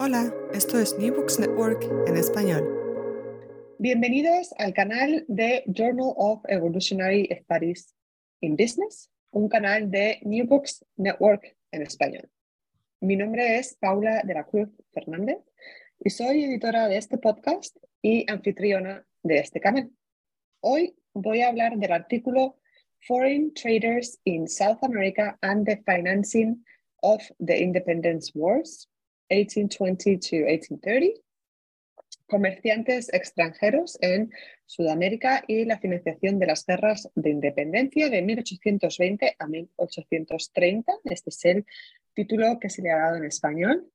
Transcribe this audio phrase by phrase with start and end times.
[0.00, 2.62] Hola, esto es New Books Network en español.
[3.80, 7.96] Bienvenidos al canal de Journal of Evolutionary Studies
[8.40, 12.30] in Business, un canal de New Books Network en español.
[13.00, 15.38] Mi nombre es Paula de la Cruz Fernández
[15.98, 19.90] y soy editora de este podcast y anfitriona de este canal.
[20.60, 22.60] Hoy voy a hablar del artículo
[23.00, 26.64] Foreign Traders in South America and the Financing
[27.02, 28.88] of the Independence Wars
[29.30, 31.20] 1820 to 1830,
[32.26, 34.30] comerciantes extranjeros en
[34.66, 40.92] Sudamérica y la financiación de las guerras de independencia de 1820 a 1830.
[41.04, 41.66] Este es el
[42.14, 43.90] título que se le ha dado en español,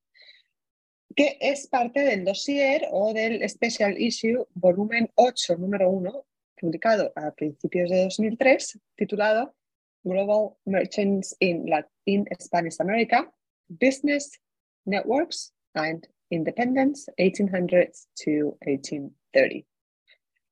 [1.14, 6.26] que es parte del dossier o del Special Issue volumen 8, número 1,
[6.60, 9.54] publicado a principios de 2003, titulado
[10.02, 11.70] Global Merchants in,
[12.04, 13.32] in Spanish America,
[13.68, 14.40] Business
[14.86, 19.66] Networks and Independence, 1800s to 1830.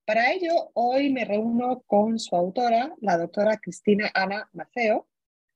[0.06, 5.08] Para ello, hoy me reúno con su autora, la doctora Cristina Ana Maceo,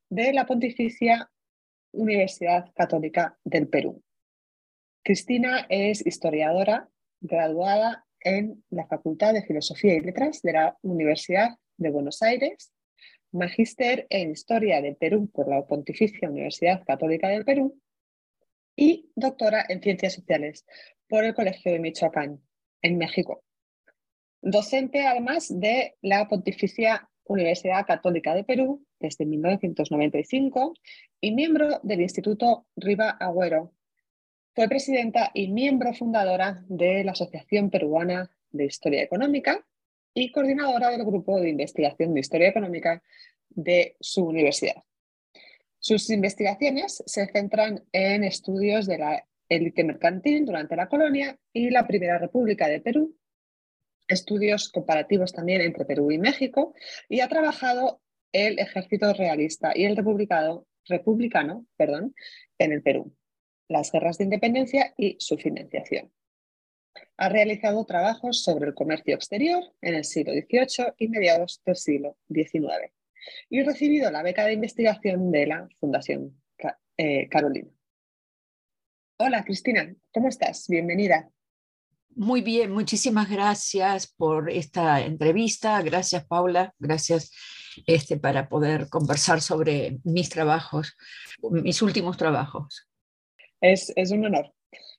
[0.09, 1.31] de la Pontificia
[1.93, 4.03] Universidad Católica del Perú.
[5.03, 6.89] Cristina es historiadora
[7.21, 12.73] graduada en la Facultad de Filosofía y Letras de la Universidad de Buenos Aires,
[13.33, 17.81] magíster en Historia del Perú por la Pontificia Universidad Católica del Perú
[18.77, 20.67] y doctora en Ciencias Sociales
[21.09, 22.41] por el Colegio de Michoacán,
[22.83, 23.43] en México.
[24.43, 30.75] Docente además de la Pontificia Universidad Católica de Perú desde 1995
[31.21, 33.73] y miembro del Instituto Riva Agüero.
[34.55, 39.67] Fue presidenta y miembro fundadora de la Asociación Peruana de Historia Económica
[40.15, 43.03] y coordinadora del Grupo de Investigación de Historia Económica
[43.51, 44.86] de su universidad.
[45.79, 51.87] Sus investigaciones se centran en estudios de la élite mercantil durante la colonia y la
[51.87, 53.17] Primera República de Perú,
[54.09, 56.75] estudios comparativos también entre Perú y México,
[57.09, 58.01] y ha trabajado
[58.33, 62.15] el ejército realista y el republicano, republicano perdón,
[62.59, 63.15] en el Perú,
[63.69, 66.13] las guerras de independencia y su financiación.
[67.19, 72.17] Ha realizado trabajos sobre el comercio exterior en el siglo XVIII y mediados del siglo
[72.29, 72.96] XIX
[73.49, 76.41] y recibido la beca de investigación de la Fundación
[76.97, 77.69] eh, Carolina.
[79.19, 80.67] Hola Cristina, ¿cómo estás?
[80.69, 81.31] Bienvenida.
[82.15, 85.83] Muy bien, muchísimas gracias por esta entrevista.
[85.83, 86.75] Gracias, Paula.
[86.79, 87.31] Gracias
[87.87, 90.97] este, para poder conversar sobre mis trabajos,
[91.51, 92.89] mis últimos trabajos.
[93.61, 94.56] Es, es un honor.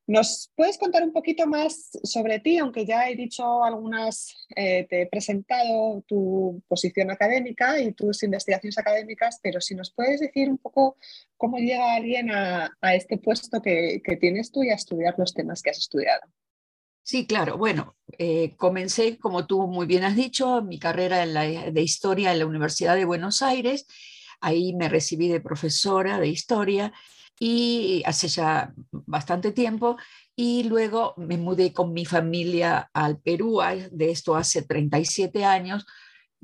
[0.08, 2.58] ¿Nos puedes contar un poquito más sobre ti?
[2.58, 8.78] Aunque ya he dicho algunas, eh, te he presentado tu posición académica y tus investigaciones
[8.78, 10.96] académicas, pero si nos puedes decir un poco
[11.36, 15.72] cómo llega alguien a, este puesto que, tienes tú y a estudiar los temas que
[15.72, 16.22] has estudiado.
[17.04, 17.58] Sí, claro.
[17.58, 22.46] Bueno, eh, comencé, como tú muy bien has dicho, mi carrera de historia en la
[22.46, 23.86] Universidad de Buenos Aires.
[24.40, 26.94] Ahí me recibí de profesora de historia
[27.40, 29.98] y hace ya bastante tiempo
[30.36, 33.60] y luego me mudé con mi familia al Perú,
[33.92, 35.86] de esto hace 37 años.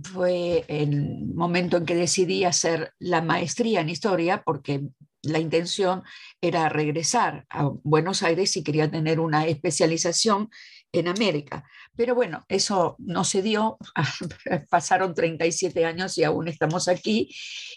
[0.02, 4.88] Fue el momento en que decidí hacer la maestría en historia porque
[5.22, 6.04] la intención
[6.42, 10.50] era regresar a Buenos Aires y quería tener una especialización
[10.94, 11.66] en América.
[11.96, 13.78] Pero bueno, eso no se dio,
[14.70, 17.36] pasaron 37 años y aún estamos aquí.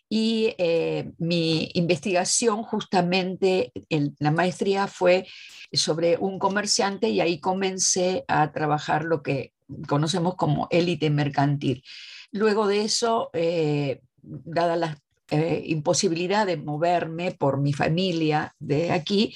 [0.08, 3.72] Y eh, mi investigación justamente,
[4.18, 5.26] la maestría fue
[5.72, 9.52] sobre un comerciante y ahí comencé a trabajar lo que
[9.88, 11.82] conocemos como élite mercantil.
[12.30, 14.98] Luego de eso, eh, dada la
[15.30, 19.34] eh, imposibilidad de moverme por mi familia de aquí,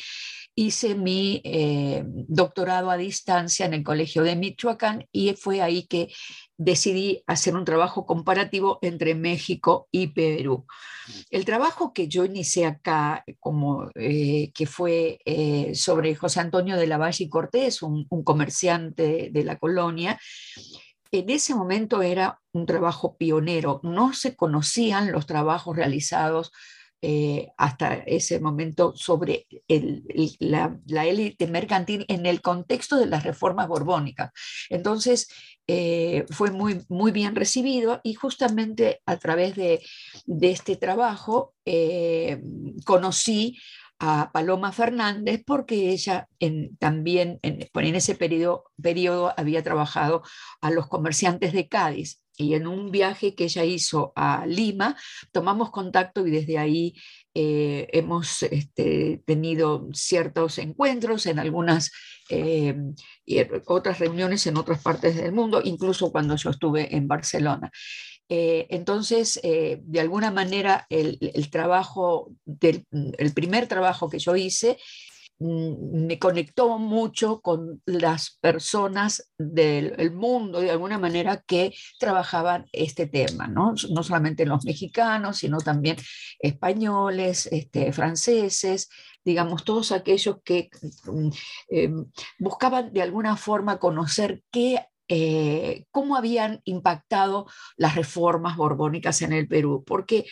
[0.54, 6.12] hice mi eh, doctorado a distancia en el Colegio de Michoacán y fue ahí que
[6.56, 10.66] decidí hacer un trabajo comparativo entre México y Perú.
[11.30, 16.86] El trabajo que yo inicié acá, como, eh, que fue eh, sobre José Antonio de
[16.86, 20.18] la Valle y Cortés, un, un comerciante de la colonia,
[21.12, 26.52] en ese momento era un trabajo pionero, no se conocían los trabajos realizados
[27.02, 29.46] eh, hasta ese momento sobre
[30.38, 34.32] la élite mercantil en el contexto de las reformas borbónicas.
[34.68, 35.28] Entonces,
[35.66, 39.80] eh, fue muy, muy bien recibido y justamente a través de,
[40.42, 42.42] este trabajo eh,
[42.84, 43.56] conocí
[43.98, 46.28] a Paloma Fernández porque ella
[46.78, 50.22] también en, ese periodo, periodo había trabajado
[50.60, 54.96] a los comerciantes de Cádiz y en un viaje que ella hizo a Lima,
[55.32, 56.94] tomamos contacto y desde ahí
[57.34, 61.92] eh, hemos este, tenido ciertos encuentros en algunas
[62.28, 62.74] eh,
[63.26, 67.70] y otras reuniones en otras partes del mundo, incluso cuando yo estuve en Barcelona.
[68.28, 72.30] Eh, entonces, de alguna manera, el, trabajo,
[72.60, 74.78] el primer trabajo que yo hice
[75.40, 83.46] me conectó mucho con las personas del mundo, de alguna manera, que trabajaban este tema,
[83.46, 83.74] ¿no?
[83.90, 85.96] No solamente los mexicanos, sino también
[86.40, 88.90] españoles, este, franceses,
[89.24, 90.68] digamos, todos aquellos que
[91.06, 91.28] mm,
[91.70, 92.06] em,
[92.38, 99.48] buscaban de alguna forma conocer qué eh, cómo habían impactado las reformas borbónicas en el
[99.48, 100.26] Perú, porque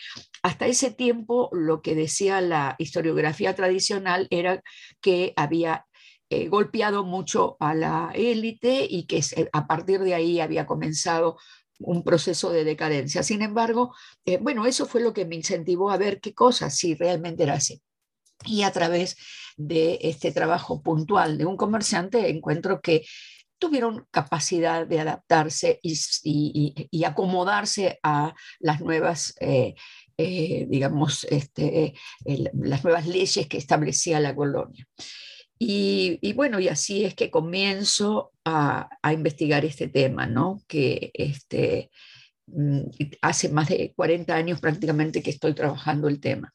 [0.45, 4.63] hasta ese tiempo lo que decía la historiografía tradicional era
[5.01, 5.85] que había
[6.31, 9.21] eh, golpeado mucho a la élite y que
[9.53, 11.39] a partir de ahí había comenzado
[11.81, 13.25] un proceso de decadencia.
[13.25, 13.97] Sin embargo,
[14.27, 17.55] eh, bueno, eso fue lo que me incentivó a ver qué cosas, si realmente era
[17.55, 17.83] así.
[18.45, 19.17] Y a través
[19.57, 23.05] de este trabajo puntual de un comerciante encuentro que
[23.59, 29.75] tuvieron capacidad de adaptarse y, acomodarse a las nuevas, eh,
[30.17, 31.95] eh, digamos, este,
[32.25, 34.87] las nuevas leyes que establecía la colonia.
[35.61, 40.63] Y, bueno, y así es que comienzo a, investigar este tema, ¿no?
[40.69, 41.91] Que este,
[42.47, 42.83] mm,
[43.23, 46.55] hace más de 40 años prácticamente que estoy trabajando el tema.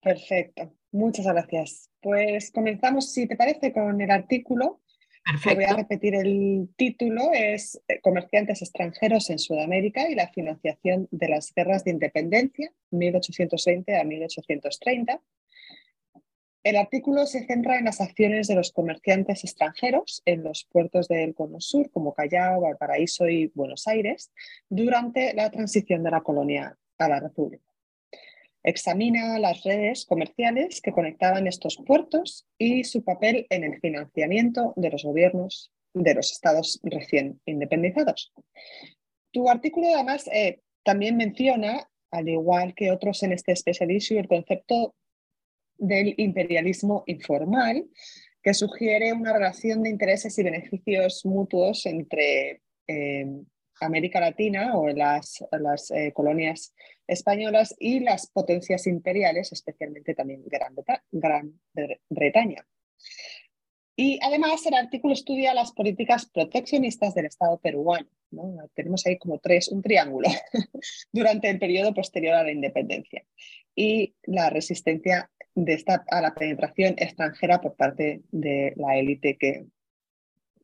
[0.00, 1.90] Perfecto, muchas gracias.
[2.00, 4.80] Pues comenzamos, si te parece, con el artículo
[5.44, 11.28] Voy a repetir el título, es eh, Comerciantes extranjeros en Sudamérica y la financiación de
[11.28, 15.20] las guerras de independencia, 1820 a 1830.
[16.62, 21.34] El artículo se centra en las acciones de los comerciantes extranjeros en los puertos del
[21.34, 24.30] Cono Sur, como Callao, Valparaíso y Buenos Aires,
[24.68, 27.69] durante la transición de la colonia a la República.
[28.62, 34.90] Examina las redes comerciales que conectaban estos puertos y su papel en el financiamiento de
[34.90, 38.32] los gobiernos de los estados recién independizados.
[39.32, 44.28] Tu artículo además eh, también menciona, al igual que otros en este special issue, el
[44.28, 44.94] concepto
[45.78, 47.86] del imperialismo informal,
[48.42, 53.26] que sugiere una relación de intereses y beneficios mutuos entre eh,
[53.80, 55.42] América Latina o en las,
[55.90, 56.74] eh, colonias
[57.06, 61.60] españolas y las potencias imperiales, especialmente también Gran,
[62.08, 62.66] Bretaña.
[63.96, 68.08] Y además el artículo estudia las políticas proteccionistas del Estado peruano.
[68.74, 70.28] Tenemos ahí como tres, un triángulo
[71.12, 73.24] durante el periodo posterior a la independencia
[73.74, 75.30] y la resistencia
[76.10, 79.66] a la penetración extranjera por parte de la élite que,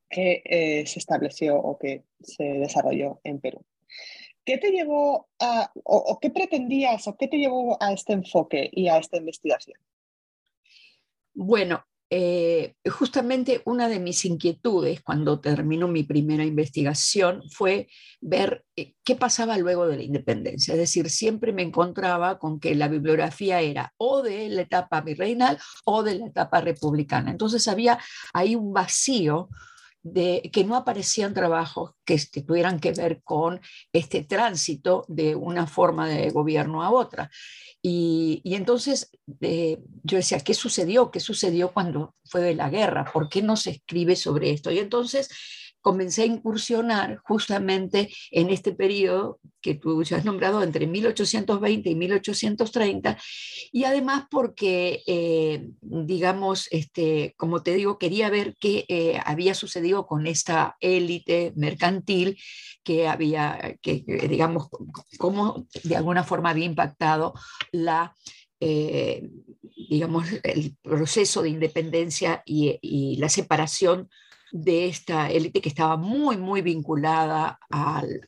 [0.08, 3.64] que eh, se estableció o que se desarrolló en Perú.
[4.44, 8.86] ¿Qué te llevó a, o, qué pretendías, o qué te llevó a este enfoque y
[8.86, 9.76] a esta investigación?
[11.34, 17.88] Bueno, eh, justamente una de mis inquietudes cuando terminó mi primera investigación fue
[18.20, 20.74] ver eh, qué pasaba luego de la independencia.
[20.74, 25.58] Es decir, siempre me encontraba con que la bibliografía era o de la etapa virreinal
[25.84, 27.32] o de la etapa republicana.
[27.32, 27.98] Entonces había
[28.32, 29.48] ahí un vacío
[30.12, 33.60] de que no aparecían trabajos que, tuvieran que ver con
[33.92, 37.28] este tránsito de una forma de gobierno a otra.
[37.82, 39.10] Y, entonces
[39.40, 41.10] eh, yo decía, ¿qué sucedió?
[41.10, 43.10] ¿Qué sucedió cuando fue de la guerra?
[43.12, 44.70] ¿Por qué no se escribe sobre esto?
[44.70, 45.28] Y entonces
[45.86, 51.94] comencé a incursionar justamente en este periodo que tú ya has nombrado entre 1820 y
[51.94, 53.16] 1830,
[53.70, 60.08] y además porque, eh, digamos, este, como te digo, quería ver qué eh, había sucedido
[60.08, 62.36] con esta élite mercantil
[62.82, 64.66] que había, que, digamos,
[65.18, 67.32] cómo de alguna forma había impactado
[67.70, 68.12] la...
[68.58, 69.28] Eh,
[69.88, 74.08] digamos, el proceso de independencia y, la separación
[74.62, 78.20] de esta élite que estaba muy, muy vinculada al,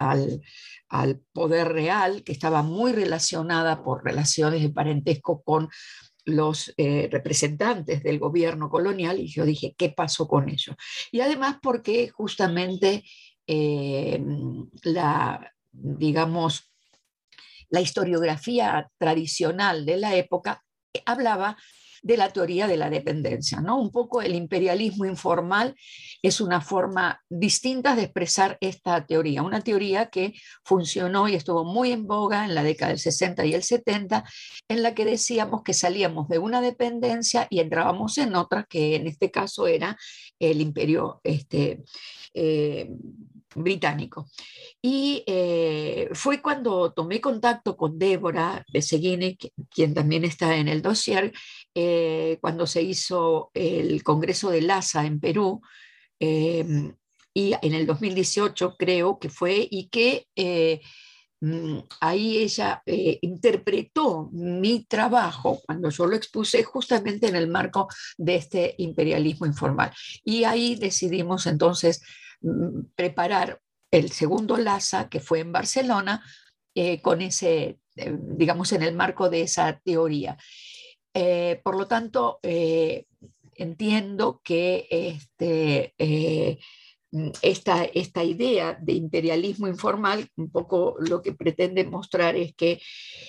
[0.88, 5.68] al, poder real, que estaba muy relacionada por relaciones de parentesco con
[6.24, 10.76] los eh, representantes del gobierno colonial y yo dije, ¿qué pasó con ello?
[11.10, 13.04] Y además porque justamente
[13.46, 14.22] eh,
[14.82, 16.70] la, digamos,
[17.70, 20.62] la historiografía tradicional de la época
[21.06, 21.56] hablaba
[22.02, 23.60] de la teoría de la dependencia.
[23.60, 23.80] ¿no?
[23.80, 25.74] Un poco el imperialismo informal
[26.22, 31.92] es una forma distinta de expresar esta teoría, una teoría que funcionó y estuvo muy
[31.92, 34.24] en boga en la década del 60 y el 70,
[34.68, 39.06] en la que decíamos que salíamos de una dependencia y entrábamos en otra, que en
[39.06, 39.96] este caso era
[40.38, 41.82] el imperio este,
[42.34, 42.90] eh,
[43.54, 44.28] británico.
[44.80, 49.36] Y eh, fue cuando tomé contacto con Débora Beseguini,
[49.70, 51.32] quien también está en el dossier,
[51.74, 55.60] eh, cuando se hizo el Congreso de LASA en Perú,
[56.18, 56.94] em,
[57.34, 60.80] y en el 2018 creo que fue, y que eh,
[61.40, 68.36] mm, ahí ella interpretó mi trabajo cuando yo lo expuse justamente en el marco de
[68.36, 69.92] este imperialismo informal.
[70.24, 72.02] Y ahí decidimos entonces
[72.94, 76.22] preparar el segundo LASA, que fue en Barcelona,
[76.74, 80.36] eh, con ese, eh, digamos, en el marco de esa teoría.
[81.12, 82.38] Eh, por lo tanto,
[83.54, 85.94] entiendo que este,
[87.42, 92.80] esta, esta idea de imperialismo informal, un poco lo que pretende mostrar es que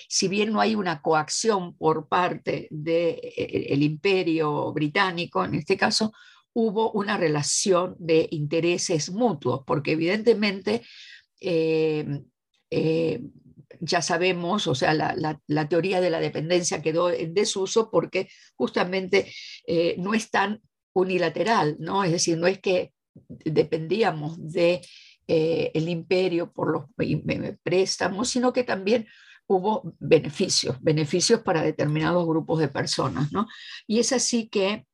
[0.07, 6.11] si bien no hay una coacción por parte del imperio británico, en este caso,
[6.53, 10.81] hubo una relación de intereses mutuos, porque evidentemente
[11.41, 12.21] eh,
[12.69, 13.21] eh,
[13.79, 19.31] ya sabemos, o sea, la, teoría de la dependencia quedó en desuso porque justamente
[19.67, 20.61] eh, no es tan
[20.93, 22.03] unilateral, ¿no?
[22.03, 24.81] Es decir, no es que dependíamos de
[25.27, 26.85] el imperio por los
[27.61, 29.07] préstamos, sino que también
[29.45, 33.45] hubo beneficios, beneficios para determinados grupos de personas, ¿no?
[33.85, 34.87] Y es así que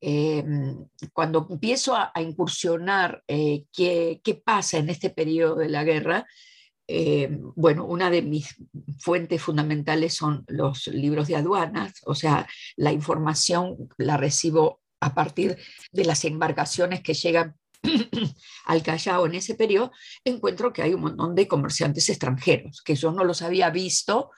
[0.00, 6.26] Em, cuando empiezo a, incursionar eh, qué, pasa en este periodo de la guerra,
[6.86, 8.54] em, bueno, una de mis
[8.98, 15.56] fuentes fundamentales son los libros de aduanas, o sea, la información la recibo a partir
[15.92, 17.56] de las embarcaciones que llegan
[18.66, 19.92] al Callao en ese periodo,
[20.24, 24.30] encuentro que hay un montón de comerciantes extranjeros, que yo no los había visto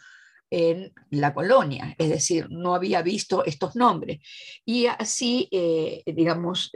[0.51, 4.19] en la colonia, es decir, no había visto estos nombres.
[4.65, 6.71] Y así, eh, digamos,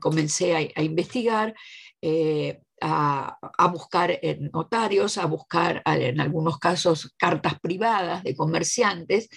[0.00, 1.54] comencé a, investigar,
[2.00, 3.36] eh, a,
[3.72, 9.28] buscar en notarios, a buscar en algunos casos cartas privadas de comerciantes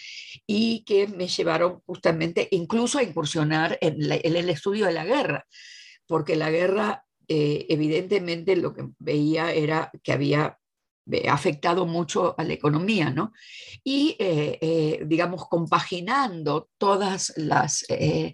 [0.46, 5.46] y que me llevaron justamente incluso a incursionar en, el estudio de la guerra,
[6.06, 10.59] porque la guerra eh, evidentemente lo que veía era que había
[11.30, 13.34] afectado mucho a la economía, ¿no?
[13.84, 18.34] Y, eh, eh, digamos, compaginando todas las, eh,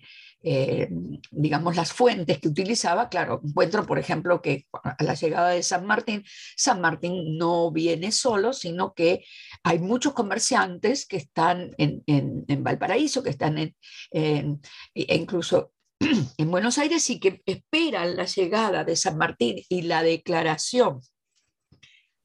[1.31, 5.87] digamos, las fuentes que utilizaba, claro, encuentro, por ejemplo, que a la llegada de San
[5.87, 6.23] Martín,
[6.55, 9.25] San Martín no viene solo, sino que
[9.63, 13.75] hay muchos comerciantes que están en, en, Valparaíso, que están en,
[14.11, 15.71] e incluso
[16.37, 21.01] en Buenos Aires y que esperan la llegada de San Martín y la declaración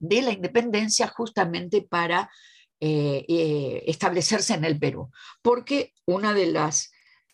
[0.01, 2.29] de la independencia justamente para
[2.81, 5.11] eh, eh, establecerse en el Perú,
[5.43, 6.91] porque una de las,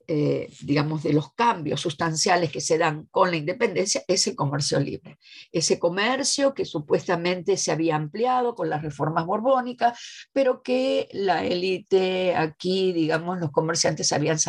[0.08, 4.80] eh, digamos, de los cambios sustanciales que se dan con la independencia es el comercio
[4.80, 5.18] libre.
[5.52, 12.34] Ese comercio que supuestamente se había ampliado con las reformas borbónicas, pero que la élite
[12.34, 14.40] aquí, digamos, los comerciantes habían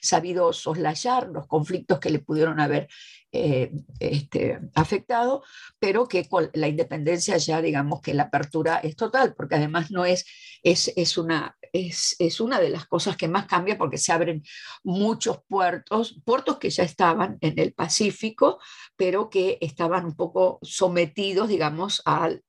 [0.00, 2.88] sabido soslayar los conflictos que le pudieron haber
[3.32, 3.70] eh,
[4.00, 5.44] este, afectado,
[5.78, 10.04] pero que con la independencia ya digamos que la apertura es total, porque además no
[10.04, 10.26] es,
[10.64, 14.42] es, es una, es, es, una de las cosas que más cambia porque se abren
[14.82, 18.58] muchos puertos, puertos que ya estaban en el Pacífico,
[18.96, 22.42] pero que estaban un poco sometidos, digamos, al,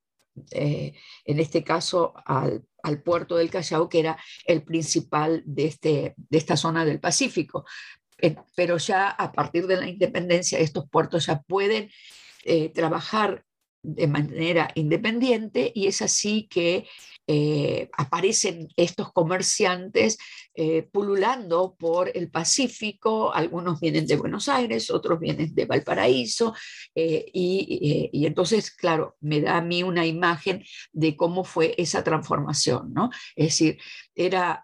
[0.50, 0.95] eh,
[1.25, 6.38] en este caso al, al, puerto del Callao, que era el principal de, este, de
[6.38, 7.65] esta zona del Pacífico.
[8.21, 11.89] Eh, pero ya a partir de la independencia estos puertos ya pueden
[12.43, 13.43] eh, trabajar
[13.83, 16.88] de manera independiente y es así que
[17.27, 20.17] eh, aparecen estos comerciantes
[20.53, 26.53] eh, pululando por el Pacífico, algunos vienen de Buenos Aires, otros vienen de Valparaíso,
[26.93, 32.03] eh, y, y, entonces, claro, me da a mí una imagen de cómo fue esa
[32.03, 33.11] transformación, ¿no?
[33.35, 33.77] Es decir,
[34.13, 34.61] era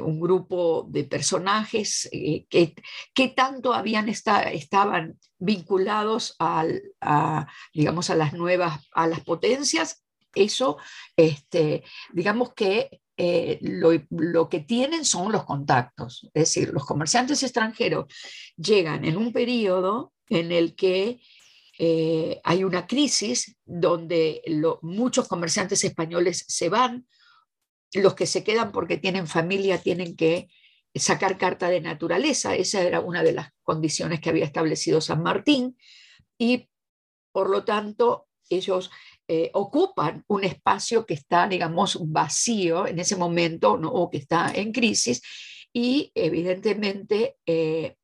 [0.00, 6.66] un grupo de personajes eh, que, tanto habían estaban vinculados a,
[7.72, 10.78] digamos, a las nuevas, a las potencias, eso,
[11.16, 18.06] este, digamos que eh, lo, que tienen son los contactos, es decir, los comerciantes extranjeros
[18.56, 21.20] llegan en un periodo en el que
[21.80, 24.42] eh, hay una crisis donde
[24.82, 27.06] muchos comerciantes españoles se van,
[27.94, 30.48] los que se quedan porque tienen familia tienen que
[30.94, 32.54] sacar carta de naturaleza.
[32.56, 35.76] Esa era una de las condiciones que había establecido San Martín.
[36.38, 36.68] Y
[37.32, 38.90] por lo tanto, ellos
[39.26, 44.72] eh, ocupan un espacio que está, digamos, vacío en ese momento o que está en
[44.72, 45.22] crisis.
[45.72, 47.96] Y evidentemente eh,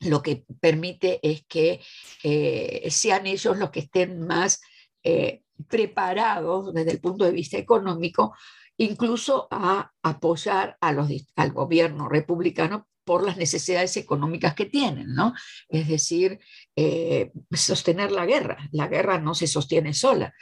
[0.00, 1.80] lo que permite es que
[2.22, 4.60] eh, sean ellos los que estén más
[5.66, 8.36] preparados desde el punto de vista económico
[8.76, 15.34] incluso a apoyar al gobierno republicano por las necesidades económicas que tienen, ¿no?
[15.68, 16.38] Es decir,
[16.76, 18.58] eh, sostener la guerra.
[18.70, 20.34] La guerra no se sostiene sola.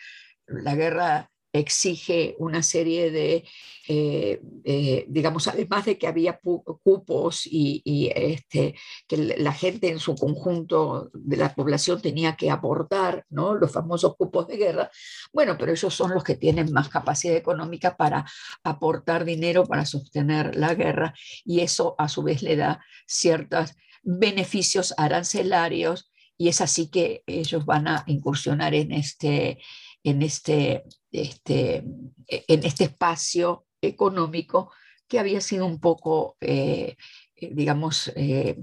[0.46, 3.44] La guerra exige una serie de,
[3.88, 8.74] eh, eh, digamos, además de que había cupos y, este,
[9.08, 13.54] que la gente en su conjunto de la población tenía que aportar, ¿no?
[13.54, 14.90] Los famosos cupos de guerra.
[15.32, 18.24] Bueno, pero ellos son los que tienen más capacidad económica para
[18.62, 21.14] aportar dinero para sostener la guerra
[21.44, 27.66] y eso a su vez le da ciertos beneficios arancelarios y es así que ellos
[27.66, 29.58] van a incursionar en este
[30.02, 31.84] en este, este,
[32.26, 34.72] en este espacio económico
[35.08, 36.96] que había sido un poco, eh,
[37.36, 38.56] eh, digamos, eh,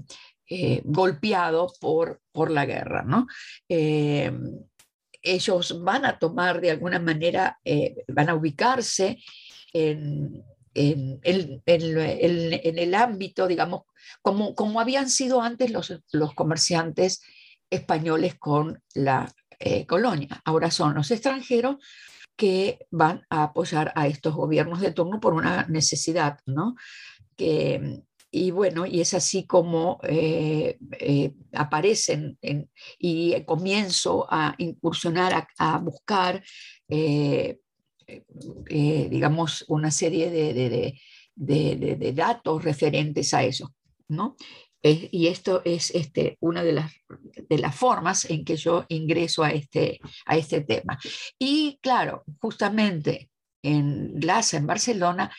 [0.84, 3.02] golpeado por, por la guerra.
[3.02, 3.26] ¿no?
[5.20, 7.58] ellos van a tomar de alguna manera,
[8.06, 9.18] van a ubicarse
[9.74, 10.42] en,
[10.72, 13.82] en, en, en, el ámbito, digamos,
[14.22, 17.20] como, como habían sido antes los, los comerciantes
[17.68, 20.40] españoles con la eh, colonia.
[20.44, 21.76] Ahora son los extranjeros
[22.36, 26.76] que van a apoyar a estos gobiernos de turno por una necesidad, ¿no?
[27.36, 32.38] Que, y bueno, y es así como eh, eh, aparecen
[32.98, 36.44] y comienzo a incursionar, a, buscar,
[38.68, 40.94] digamos, una serie de,
[41.34, 43.74] de, datos referentes a eso,
[44.08, 44.36] ¿no?
[44.82, 46.92] Y esto es este, una de las,
[47.48, 50.98] de las formas en que yo ingreso a este, a este tema.
[51.38, 53.30] Y claro, justamente
[53.62, 55.30] en LASA, en Barcelona,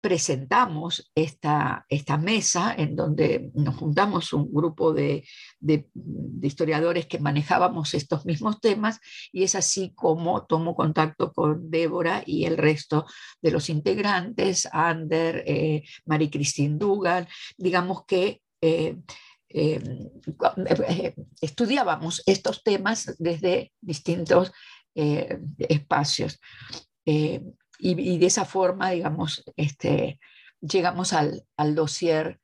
[0.00, 5.24] presentamos esta, esta mesa en donde nos juntamos un grupo de,
[5.58, 5.88] de,
[6.42, 9.00] historiadores que manejábamos estos mismos temas
[9.32, 13.04] y es así como tomo contacto con Débora y el resto
[13.42, 18.96] de los integrantes, Ander, eh, Marie-Christine Dugan, digamos que eh,
[19.48, 19.80] eh,
[20.88, 24.52] eh, estudiábamos estos temas desde distintos
[24.94, 26.40] espacios.
[27.04, 30.18] Y, de esa forma, digamos, este,
[30.60, 32.40] llegamos al, al dossier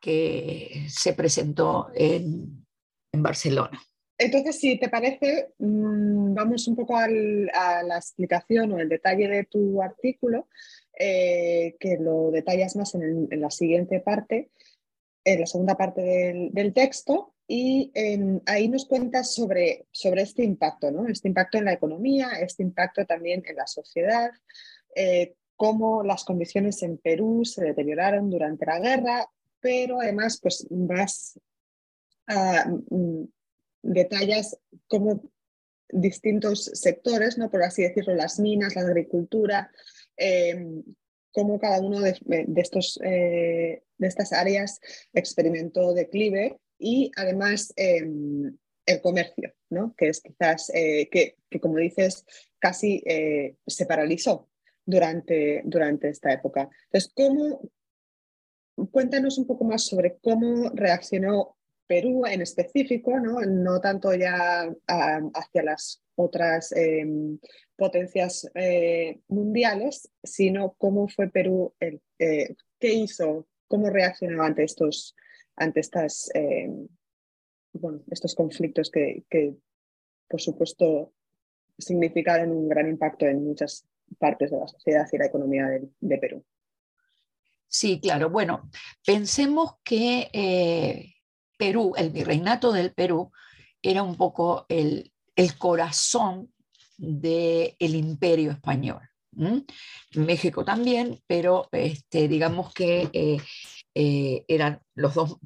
[0.00, 2.66] que se presentó en,
[3.12, 3.78] en Barcelona.
[4.16, 9.44] Entonces, si te parece, mm, vamos un poco a la explicación o el detalle de
[9.44, 10.48] tu artículo,
[10.98, 14.50] que lo detallas más en, la siguiente parte
[15.24, 16.02] en la segunda parte
[16.52, 17.92] del, texto y
[18.46, 21.06] ahí nos cuentas sobre, sobre este impacto, ¿no?
[21.08, 24.30] este impacto en la economía, este impacto también en la sociedad,
[24.94, 29.28] eh, cómo las condiciones en Perú se deterioraron durante la guerra,
[29.60, 31.38] pero además pues vas
[32.26, 33.24] a mm,
[33.82, 35.22] detallas cómo
[35.88, 37.50] distintos sectores, ¿no?
[37.50, 39.70] por así decirlo, las minas, la agricultura,
[40.16, 40.82] eh,
[41.32, 44.80] cómo cada uno de, estos, eh, de estas áreas
[45.12, 49.94] experimentó declive y además em, el comercio, ¿no?
[49.96, 52.24] que es quizás, eh, que, que, como dices,
[52.58, 54.48] casi eh, se paralizó
[54.84, 56.68] durante, durante esta época.
[56.86, 57.70] Entonces, ¿cómo,
[58.90, 61.56] cuéntanos un poco más sobre cómo reaccionó
[61.90, 67.36] Perú en específico, no, no tanto ya hacia las otras em,
[67.74, 75.16] potencias eh, mundiales, sino cómo fue Perú, el, eh, qué hizo, cómo reaccionó ante estos,
[75.56, 76.86] ante estas, em,
[77.72, 79.56] bueno, estos conflictos que, que,
[80.28, 81.12] por supuesto,
[81.76, 83.84] significaron un gran impacto en muchas
[84.16, 85.66] partes de la sociedad y la economía
[85.98, 86.44] de, Perú.
[87.66, 88.30] Sí, claro.
[88.30, 88.70] Bueno,
[89.04, 91.14] pensemos que eh,
[91.60, 93.30] Perú, el virreinato del Perú,
[93.82, 96.50] era un poco el, el corazón
[96.96, 99.00] del imperio español.
[100.14, 103.38] México también, pero este, digamos que eh,
[103.94, 105.36] eh, eran los dos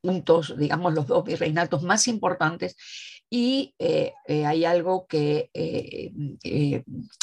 [0.00, 2.76] puntos, digamos, los dos virreinatos más importantes
[3.28, 5.50] y eh, hay algo que,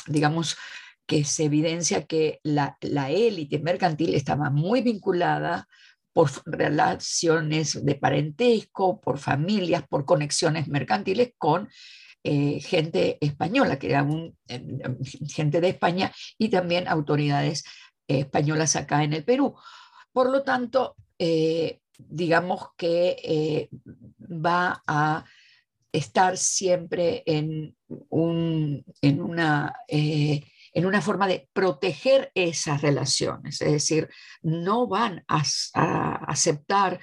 [0.07, 0.57] digamos,
[1.05, 5.67] que se evidencia que la, la élite mercantil estaba muy vinculada
[6.19, 11.69] por relaciones de parentesco, por familias, por conexiones mercantiles con
[12.25, 14.37] eh, gente española, que era un,
[15.29, 17.63] gente de España y también autoridades
[18.05, 19.55] españolas acá en el Perú.
[20.11, 23.69] Por lo tanto, eh, digamos que eh,
[24.19, 25.23] va a
[25.93, 27.77] estar siempre en,
[28.09, 29.73] un, en una
[30.73, 34.09] en una forma de proteger esas relaciones, es decir,
[34.41, 35.41] no van a,
[36.27, 36.99] aceptar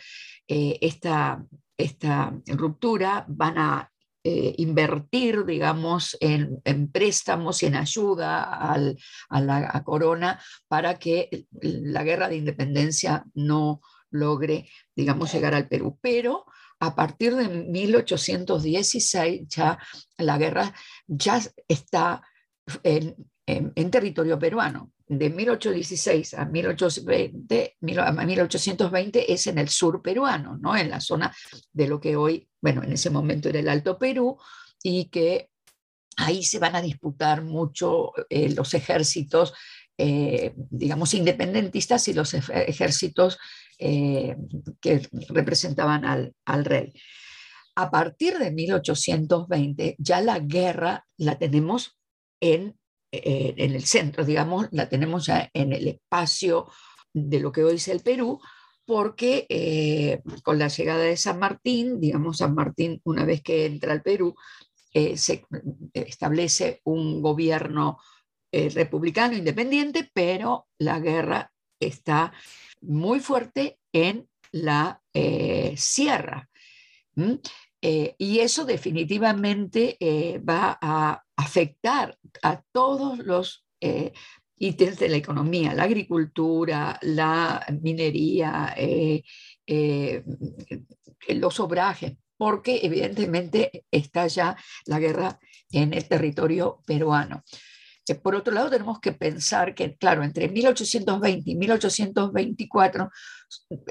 [0.46, 1.44] esta,
[1.76, 10.40] esta ruptura, van a eh, invertir, digamos, en, préstamos y en ayuda a la corona
[10.66, 15.98] para que la guerra de independencia no logre, digamos, llegar al Perú.
[16.00, 16.46] Pero
[16.80, 19.78] a partir de 1816 ya
[20.18, 20.74] la guerra
[21.06, 22.22] ya está
[23.46, 30.76] en territorio peruano de 1816 a 1820, 1820 es en el sur peruano, ¿no?
[30.76, 31.34] en la zona
[31.72, 34.36] de lo que hoy, bueno, en ese momento era el Alto Perú,
[34.82, 35.48] y que
[36.16, 39.54] ahí se van a disputar mucho eh, los ejércitos,
[39.96, 43.38] eh, digamos, independentistas y los ejércitos
[43.78, 44.36] eh,
[44.80, 46.92] que representaban al, al rey.
[47.76, 51.98] A partir de 1820 ya la guerra la tenemos
[52.40, 52.76] en
[53.24, 56.68] eh, en el centro, digamos, la tenemos ya en el espacio
[57.12, 58.40] de lo que hoy es el Perú,
[58.84, 63.92] porque eh, con la llegada de San Martín, digamos, San Martín, una vez que entra
[63.92, 64.34] al Perú,
[64.92, 65.44] eh, se
[65.92, 67.98] establece un gobierno
[68.52, 72.32] republicano independiente, pero la guerra está
[72.80, 75.02] muy fuerte en la
[75.76, 76.48] sierra.
[77.82, 79.98] y eso definitivamente
[80.48, 84.12] va a afectar a todos los eh,
[84.56, 89.22] ítems de la economía, la agricultura, la minería, eh,
[89.66, 90.24] eh,
[91.28, 95.38] los obrajes, porque evidentemente está ya la guerra
[95.70, 97.44] en el territorio peruano.
[98.22, 103.10] Por otro lado, tenemos que pensar que, claro, entre 1820 y 1824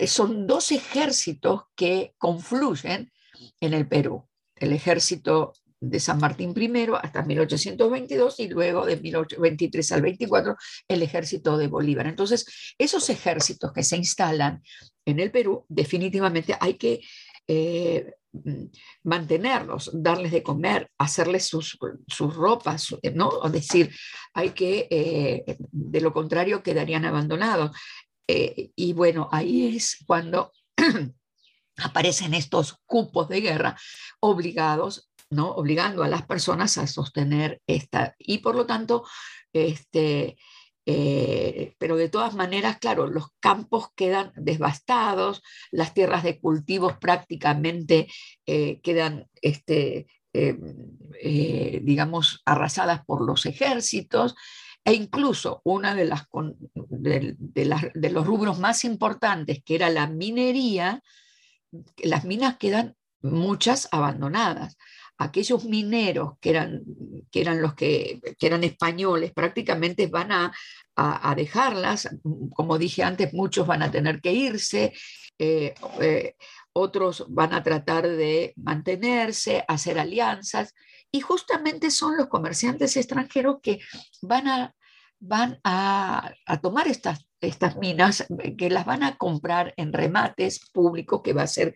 [0.08, 3.12] son dos ejércitos que confluyen
[3.60, 4.26] en el Perú.
[4.56, 10.56] El ejército de San Martín I hasta 1822 y luego de 1823 al 24
[10.88, 12.08] el ejército de Bolívar.
[12.08, 14.62] Entonces, esos ejércitos que se instalan
[15.06, 17.02] en el Perú, definitivamente hay que
[17.48, 18.14] eh,
[19.04, 21.78] mantenerlos, darles de comer, hacerles sus,
[22.18, 23.46] ropas, ¿no?
[23.46, 23.96] Es decir,
[24.34, 27.72] hay que, eh, de lo contrario, quedarían abandonados.
[28.28, 30.52] Eh, y bueno, ahí es cuando
[31.78, 33.78] aparecen estos cupos de guerra
[34.20, 35.52] obligados ¿no?
[35.52, 38.16] obligando a las personas a sostener esta.
[38.18, 39.06] Y por lo tanto,
[39.54, 40.38] este,
[40.86, 48.08] eh, pero de todas maneras, claro, los campos quedan devastados, las tierras de cultivos prácticamente
[48.46, 54.36] eh, quedan, este, eh, digamos, arrasadas por los ejércitos.
[54.88, 56.28] E incluso una de, las,
[56.76, 61.02] de, de los rubros más importantes, que era la minería,
[62.04, 64.78] las minas quedan muchas abandonadas
[65.18, 66.84] aquellos mineros que eran,
[67.32, 70.52] que eran los que, eran españoles prácticamente van a,
[71.36, 72.10] dejarlas.
[72.54, 74.94] Como dije antes, muchos van a tener que irse,
[75.38, 76.36] eh, eh,
[76.72, 80.74] otros van a tratar de mantenerse, hacer alianzas,
[81.12, 83.80] y justamente son los comerciantes extranjeros que
[84.22, 84.76] van a,
[85.20, 88.26] van a, tomar estas, estas minas,
[88.58, 91.76] que las van a comprar en remates públicos, que va a ser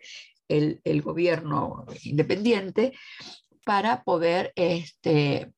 [0.50, 2.92] el, gobierno independiente
[3.64, 5.52] para poder, este,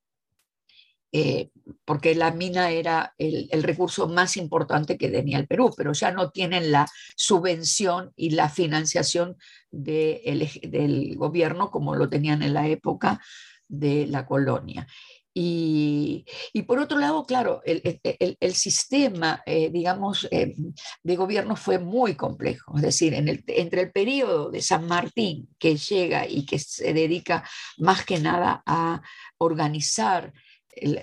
[1.13, 1.51] eh,
[1.85, 6.31] porque la mina era el, recurso más importante que tenía el Perú, pero ya no
[6.31, 9.37] tienen la subvención y la financiación
[9.71, 13.21] del gobierno como lo tenían en la época
[13.69, 14.87] de la colonia.
[15.35, 16.25] Y,
[16.67, 20.55] por otro lado, claro, el, sistema, eh, digamos, eh,
[21.03, 22.77] de gobierno fue muy complejo.
[22.77, 28.05] Es decir, entre el periodo de San Martín, que llega y que se dedica más
[28.05, 29.01] que nada a
[29.39, 30.33] organizar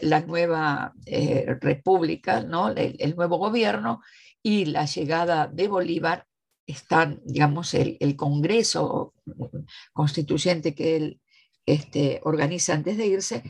[0.02, 2.70] la nueva eh, república, ¿no?
[2.70, 4.02] El, nuevo gobierno,
[4.42, 6.26] y la llegada de Bolívar,
[6.65, 9.15] están, digamos, el, Congreso
[9.92, 11.22] constituyente que él
[11.65, 13.44] este, organiza antes de irse,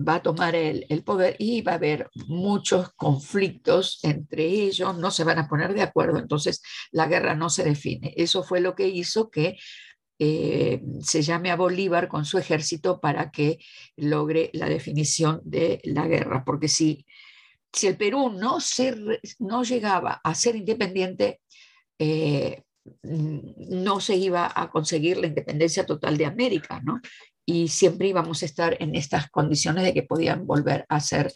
[0.00, 5.24] va a tomar el, poder y va a haber muchos conflictos entre ellos, no se
[5.24, 8.12] van a poner de acuerdo, entonces la guerra no se define.
[8.16, 9.56] Eso fue lo que hizo que
[10.18, 13.58] eh, se llame a Bolívar con su ejército para que
[13.96, 17.06] logre la definición de la guerra, porque si,
[17.72, 18.58] si el Perú no,
[19.38, 21.40] no llegaba a ser independiente,
[21.98, 22.62] eh,
[23.02, 27.00] no se iba a conseguir la independencia total de América, ¿no?
[27.46, 31.32] Y siempre íbamos a estar en estas condiciones de que podían volver a ser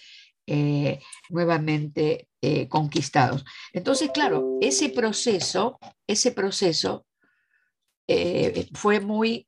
[0.50, 3.44] eh, nuevamente eh, conquistados.
[3.74, 7.04] Entonces, claro, ese proceso, ese proceso
[8.06, 9.46] eh, fue muy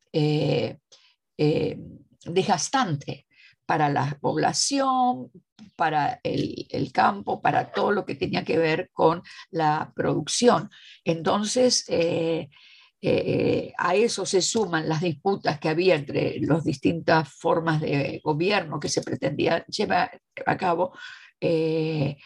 [2.26, 3.26] desgastante
[3.64, 5.30] para la población,
[5.74, 10.68] para el, el, campo, para todo lo que tenía que ver con la producción.
[11.04, 11.86] Entonces,
[13.02, 18.78] eh, a eso se suman las disputas que había entre las distintas formas de gobierno
[18.78, 20.92] que se pretendía llevar a cabo,
[21.40, 22.18] eh,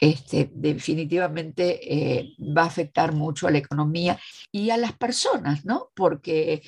[0.00, 4.18] este, definitivamente eh, va a afectar mucho a la economía
[4.50, 5.90] y a las personas, ¿no?
[5.94, 6.62] Porque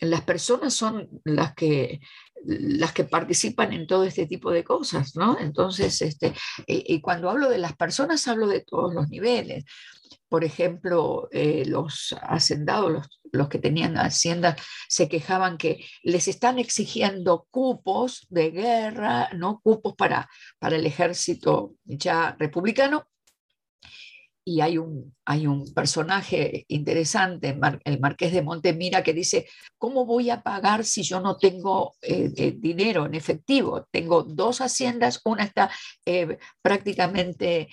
[0.00, 2.00] las personas son las que
[2.46, 5.38] las que participan en todo este tipo de cosas, ¿no?
[5.38, 6.34] Entonces, este,
[6.66, 9.64] y cuando hablo de las personas, hablo de todos los niveles
[10.34, 17.46] por ejemplo, eh, los hacendados, los, que tenían haciendas, se quejaban que les están exigiendo
[17.52, 19.60] cupos de guerra, ¿no?
[19.60, 23.06] cupos para, para el ejército ya republicano,
[24.44, 29.46] y hay un, hay un personaje interesante, el marqués de Montemira, que dice,
[29.78, 33.86] ¿cómo voy a pagar si yo no tengo eh, eh, dinero en efectivo?
[33.90, 35.70] Tengo dos haciendas, una está
[36.04, 37.68] eh, prácticamente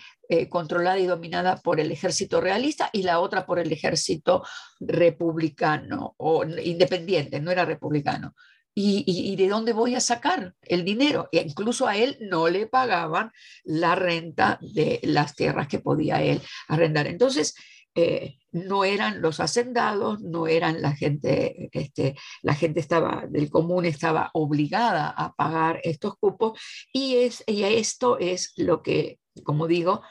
[0.48, 4.46] controlada y dominada por el ejército realista y la otra por el ejército
[4.80, 8.34] republicano o independiente, no era republicano.
[8.74, 11.28] ¿Y, de dónde voy a sacar el dinero?
[11.32, 13.32] E incluso a él no le pagaban
[13.64, 17.08] la renta de las tierras que podía él arrendar.
[17.08, 17.54] Entonces,
[17.96, 23.86] eh, no eran los hacendados, no eran la gente, este, la gente estaba del común
[23.86, 26.58] estaba obligada a pagar estos cupos
[26.94, 30.02] y, es, y esto es lo que, como digo,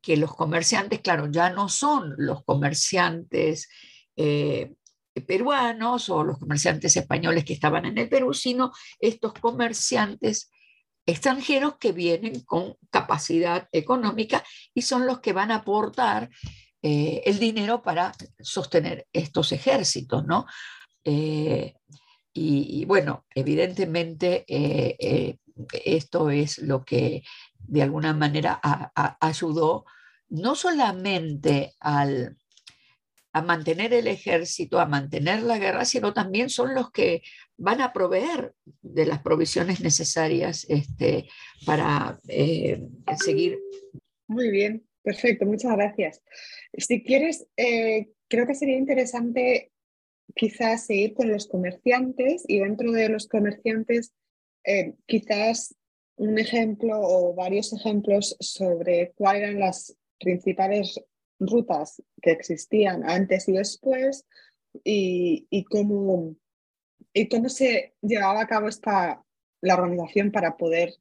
[0.00, 3.68] que los comerciantes, claro, ya no son los comerciantes
[4.16, 4.74] eh,
[5.20, 10.50] peruanos o los comerciantes españoles que estaban en el Perú, sino estos comerciantes
[11.06, 16.30] extranjeros que vienen con capacidad económica y son los que van a aportar
[16.80, 20.46] eh, el dinero para sostener estos ejércitos, ¿no?
[21.04, 21.74] Eh,
[22.34, 25.36] y, bueno, evidentemente eh,
[25.84, 27.22] esto es lo que
[27.58, 28.58] de alguna manera
[29.20, 29.84] ayudó
[30.30, 32.38] no solamente al,
[33.32, 37.22] a mantener el ejército, a mantener la guerra, sino también son los que
[37.56, 41.28] van a proveer de las provisiones necesarias este,
[41.64, 43.58] para eh, seguir.
[44.28, 46.22] Muy bien, perfecto, muchas gracias.
[46.76, 49.72] Si quieres, eh, creo que sería interesante
[50.34, 54.12] quizás seguir con los comerciantes y dentro de los comerciantes,
[54.64, 55.74] eh, quizás
[56.16, 61.00] un ejemplo o varios ejemplos sobre cuáles eran las principales
[61.38, 64.26] rutas que existían antes y después
[64.84, 66.36] y, y, cómo,
[67.12, 69.24] y cómo se llevaba a cabo esta,
[69.60, 70.94] la organización para poder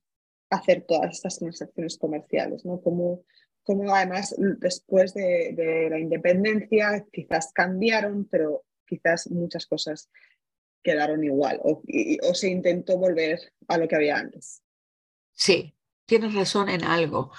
[0.50, 2.82] hacer todas estas transacciones comerciales, ¿no?
[2.82, 3.24] Cómo,
[3.64, 10.10] cómo además después de, la independencia quizás cambiaron, pero quizás muchas cosas
[10.84, 11.84] quedaron igual o,
[12.24, 14.64] o se intentó volver a lo que había antes.
[15.34, 17.32] Sí, tienes razón en algo.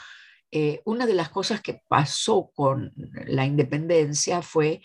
[0.55, 2.93] Eh, una de las cosas que pasó con
[3.27, 4.83] la independencia fue,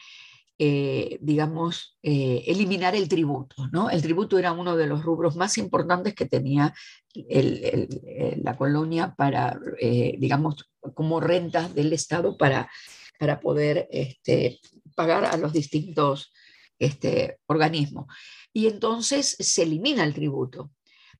[0.57, 3.67] eh, digamos, eh, eliminar el tributo.
[3.73, 3.89] ¿no?
[3.89, 6.73] El tributo era uno de los rubros más importantes que tenía
[7.13, 9.59] la colonia para,
[10.17, 12.69] digamos, como rentas del Estado para,
[13.19, 14.59] para poder este,
[14.95, 16.31] pagar a los distintos
[16.79, 18.05] este, organismos.
[18.53, 20.71] Y entonces se elimina el tributo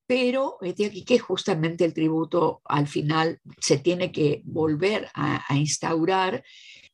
[0.08, 6.43] pero de aquí que justamente el tributo al final se tiene que volver a, instaurar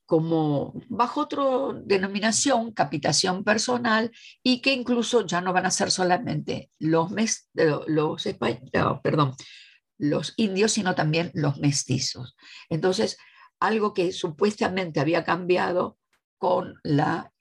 [0.06, 1.44] como bajo otra
[1.86, 7.86] denominación, capitación personal, y que incluso ya no van a ser solamente los, mes, los,
[9.02, 9.34] perdón,
[9.98, 12.36] los indios, sino también los mestizos.
[12.70, 13.18] Entonces,
[13.60, 15.98] algo que supuestamente había cambiado
[16.38, 17.32] con la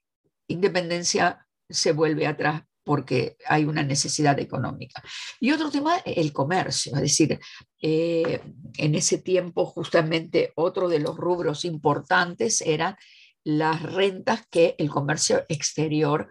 [0.46, 5.02] independencia se vuelve atrás porque hay una necesidad económica.
[5.40, 7.38] Y otro tema, el comercio, es decir,
[7.80, 8.40] eh,
[8.76, 12.96] en ese tiempo justamente otro de los rubros importantes eran
[13.44, 16.28] las rentas que el comercio exterior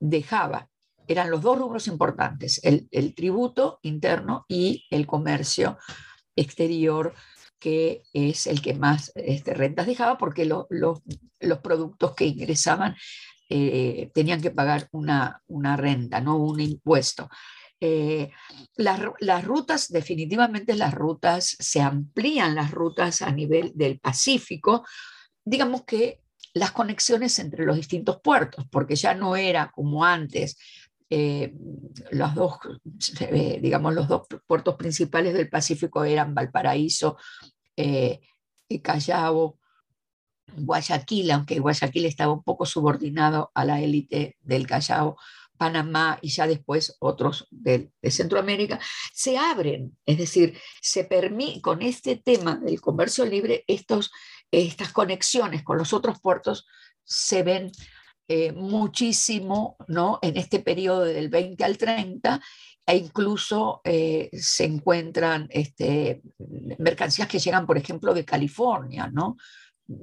[0.00, 0.68] dejaba.
[1.06, 5.78] Eran los dos rubros importantes, el, tributo interno y el comercio
[6.34, 7.14] exterior
[7.58, 12.94] que es el que más este, rentas dejaba porque los productos que ingresaban
[13.56, 17.28] eh, tenían que pagar una, una, renta, no un impuesto.
[17.78, 18.32] Eh,
[18.74, 24.84] las, las, rutas, definitivamente las rutas, se amplían las rutas a nivel del Pacífico,
[25.44, 26.20] digamos que
[26.52, 30.56] las conexiones entre los distintos puertos, porque ya no era como antes,
[31.08, 31.54] eh,
[32.10, 32.58] los dos,
[33.60, 37.18] digamos, los dos puertos principales del Pacífico eran Valparaíso
[37.76, 39.58] y Callao,
[40.56, 45.16] Guayaquil, aunque Guayaquil estaba un poco subordinado a la élite del Callao,
[45.56, 48.80] Panamá y ya después otros de, Centroamérica,
[49.12, 54.10] se abren, es decir, se permite con este tema del comercio libre, estos,
[54.50, 56.66] estas conexiones con los otros puertos
[57.04, 57.70] se ven
[58.26, 60.18] eh, muchísimo ¿no?
[60.22, 62.40] en este periodo del 20 al 30
[62.86, 66.22] e incluso eh, se encuentran este,
[66.78, 69.36] mercancías que llegan, por ejemplo, de California, ¿no?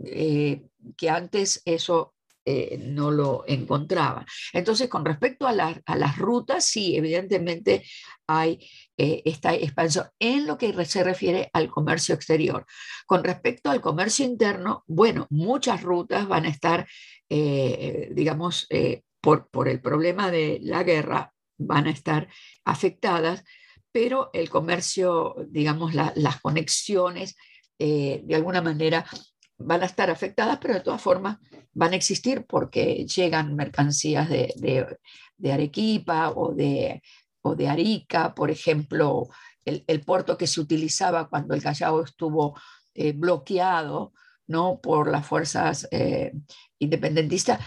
[0.05, 0.63] Eh,
[0.97, 2.13] que antes eso
[2.45, 4.25] eh, no lo encontraba.
[4.53, 7.83] Entonces, con respecto a, las rutas, sí, evidentemente
[8.27, 8.67] hay
[8.97, 12.65] eh, esta expansión en lo que se refiere al comercio exterior.
[13.05, 16.87] Con respecto al comercio interno, bueno, muchas rutas van a estar,
[17.29, 18.67] digamos,
[19.21, 22.27] por, por el problema de la guerra, van a estar
[22.65, 23.43] afectadas,
[23.91, 27.37] pero el comercio, digamos, las conexiones,
[27.77, 29.05] de alguna manera
[29.65, 31.37] van a estar afectadas, pero de todas formas
[31.73, 34.97] van a existir porque llegan mercancías de,
[35.51, 37.01] Arequipa o de,
[37.41, 39.29] o de Arica, por ejemplo,
[39.65, 42.59] el, puerto que se utilizaba cuando el Callao estuvo
[42.93, 44.13] eh, bloqueado
[44.47, 44.79] ¿no?
[44.81, 46.33] por las fuerzas eh,
[46.79, 47.59] independentistas.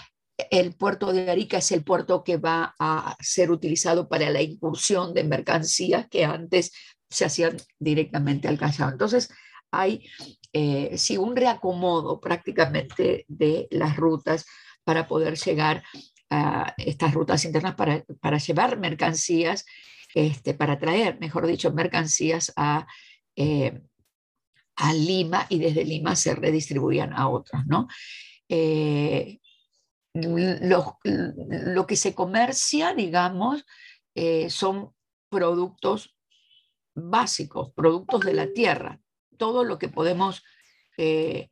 [0.51, 5.15] El puerto de Arica es el puerto que va a ser utilizado para la incursión
[5.15, 6.73] de mercancías que antes
[7.09, 8.91] se hacían directamente al Callao.
[8.91, 9.31] Entonces,
[9.71, 10.09] hay
[10.57, 14.47] eh, sí, un reacomodo prácticamente de las rutas
[14.85, 15.83] para poder llegar
[16.31, 19.67] a estas rutas internas para, para llevar mercancías,
[20.15, 22.87] este, para traer, mejor dicho, mercancías a,
[23.35, 23.83] eh,
[24.77, 27.89] a Lima y desde Lima se redistribuían a otros, ¿no?
[28.49, 29.41] Eh,
[30.13, 33.67] lo, lo, que se comercia, digamos,
[34.49, 34.95] son
[35.29, 36.17] productos
[36.95, 39.01] básicos, productos de la tierra,
[39.37, 40.43] todo lo que podemos
[40.97, 41.51] eh,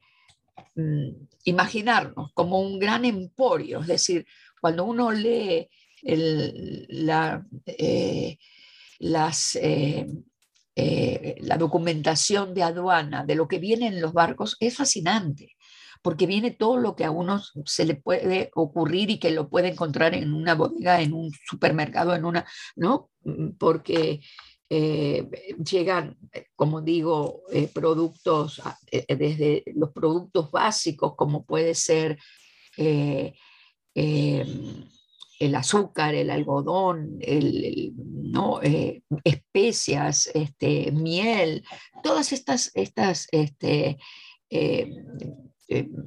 [0.75, 1.09] mm,
[1.45, 3.81] imaginarnos como un gran emporio.
[3.81, 4.27] Es decir,
[4.61, 5.69] cuando uno lee
[6.03, 8.39] la, eh,
[8.99, 10.07] las, eh,
[11.41, 15.57] la documentación de aduana de lo que viene en los barcos, es fascinante
[16.03, 19.69] porque viene todo lo que a uno se le puede ocurrir y que lo puede
[19.69, 23.11] encontrar en una bodega, en un supermercado, en una, ¿no?
[23.23, 24.21] Mm, porque
[24.75, 25.29] eh,
[25.63, 26.17] llegan,
[26.57, 32.19] como digo, eh, productos, ah, eh, desde los productos básicos, como puede ser
[32.79, 33.35] em,
[35.39, 38.61] el azúcar, el algodón, el, ¿no?
[39.25, 41.65] especias, este, miel,
[42.03, 43.99] todas estas, estas este,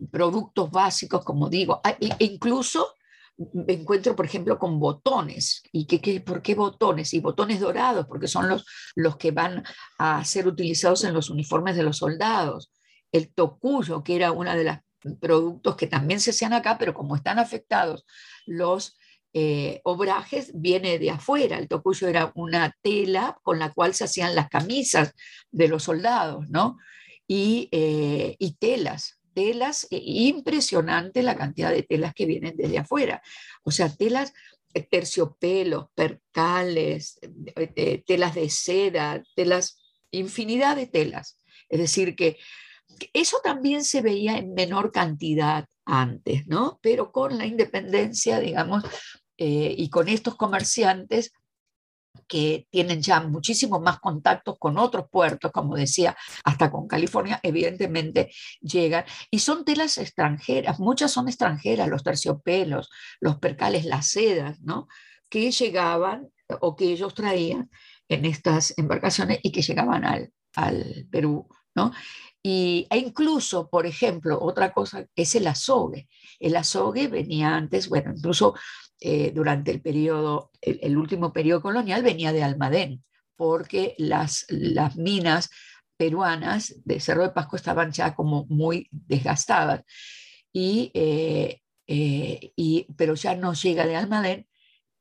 [0.10, 2.95] productos básicos, como digo, e incluso
[3.38, 5.63] me encuentro, por ejemplo, con botones.
[5.71, 7.13] ¿Y qué, por qué botones?
[7.13, 9.63] Y botones dorados, porque son los, los que van
[9.98, 12.71] a ser utilizados en los uniformes de los soldados.
[13.12, 14.78] El tocuyo, que era uno de los
[15.19, 18.06] productos que también se hacían acá, pero como están afectados
[18.45, 18.98] los
[19.34, 21.58] eh, obrajes, viene de afuera.
[21.58, 25.13] El tocuyo era una tela con la cual se hacían las camisas
[25.52, 26.78] de los soldados, ¿no?
[27.28, 33.21] Y, eh, y telas, telas, eh, impresionante la cantidad de telas que vienen desde afuera.
[33.63, 34.34] O sea, telas,
[34.74, 37.19] eh, terciopelos, percales,
[37.56, 39.78] eh, telas de seda, telas,
[40.10, 41.38] infinidad de telas.
[41.69, 42.38] Es decir, que
[43.13, 46.80] eso también se veía en menor cantidad antes, ¿no?
[46.82, 48.84] Pero con la independencia, digamos,
[49.38, 51.34] y con estos comerciantes,
[52.28, 58.32] que tienen ya muchísimos más contactos con otros puertos, como decía, hasta con California, evidentemente
[58.62, 59.06] llegan.
[59.32, 62.89] Y son telas extranjeras, muchas son extranjeras, los terciopelos,
[63.20, 64.88] los percales, las sedas, ¿no?
[65.30, 66.30] Que llegaban
[66.62, 67.70] o que ellos traían
[68.08, 71.91] en estas embarcaciones y que llegaban al, al Perú, ¿no?
[72.47, 76.08] Y, e incluso, por ejemplo, otra cosa es el azogue.
[76.39, 78.54] El azogue venía antes, bueno, incluso
[79.00, 83.04] eh, durante el periodo, el, último periodo colonial venía de Almadén,
[83.36, 85.50] porque las, las minas
[85.98, 89.84] peruanas de Cerro de Pasco estaban ya como muy desgastadas.
[90.52, 94.48] Y, eh, eh, y, pero ya no llega de Almadén,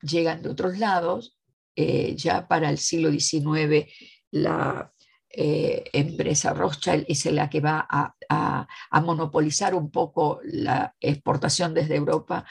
[0.03, 1.39] llegan de otros lados.
[1.77, 3.87] ya para el siglo XIX
[4.31, 4.93] la
[5.37, 8.67] eh, empresa Rothschild es la que va a,
[9.03, 12.45] monopolizar un poco la exportación desde Europa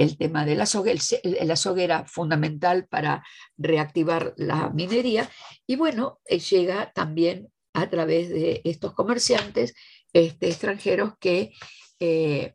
[0.00, 0.92] el tema del azogue.
[0.92, 3.24] El, el azogue era fundamental para
[3.56, 5.30] reactivar la minería
[5.66, 9.74] y bueno, eh, llega también a través de estos comerciantes
[10.12, 11.52] este, extranjeros que,
[12.00, 12.54] eh,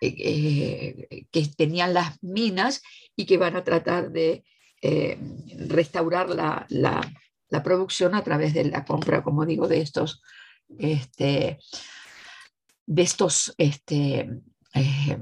[0.00, 2.82] que tenían las minas
[3.14, 4.44] y que van a tratar de
[5.68, 6.66] restaurar la,
[7.48, 10.22] la producción a través de la compra, como digo, de estos,
[10.78, 11.58] este,
[12.86, 14.28] de estos, este,
[14.74, 15.18] eh,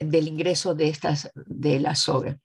[0.00, 2.38] del ingreso de estas, de la SOBE.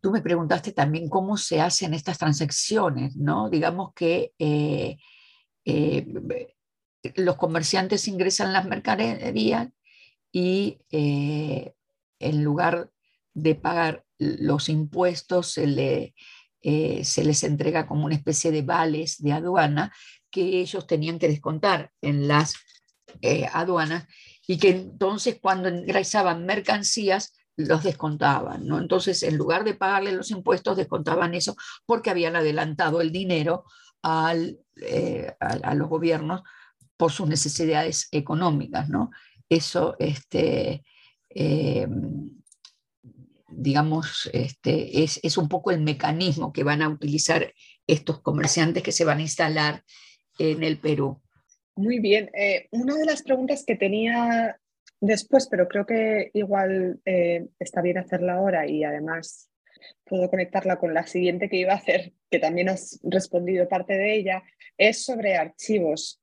[0.00, 3.50] Tú me preguntaste también cómo se hacen estas transacciones, ¿no?
[3.50, 4.96] Digamos que eh,
[5.64, 6.06] eh,
[7.16, 9.68] los comerciantes ingresan las mercaderías
[10.32, 12.90] y en lugar
[13.34, 16.14] de pagar los impuestos se le
[16.62, 19.94] eh, se les entrega como una especie de vales de aduana
[20.30, 22.54] que ellos tenían que descontar en las
[23.22, 24.06] eh, aduanas
[24.50, 28.80] y que entonces cuando ingresaban mercancías los descontaban, ¿no?
[28.80, 31.54] Entonces, en lugar de pagarle los impuestos, descontaban eso
[31.86, 33.62] porque habían adelantado el dinero
[34.82, 36.42] eh, a, los gobiernos
[36.96, 39.12] por sus necesidades económicas, ¿no?
[39.48, 40.82] Eso, este,
[43.46, 47.54] digamos, este, es, un poco el mecanismo que van a utilizar
[47.86, 49.84] estos comerciantes que se van a instalar
[50.40, 51.22] en el Perú.
[51.80, 52.30] Muy bien.
[52.34, 54.60] Eh, una de las preguntas que tenía
[55.00, 59.50] después, pero creo que igual eh, está bien hacerla ahora y además
[60.04, 64.14] puedo conectarla con la siguiente que iba a hacer, que también has respondido parte de
[64.14, 64.42] ella,
[64.76, 66.20] es sobre archivos.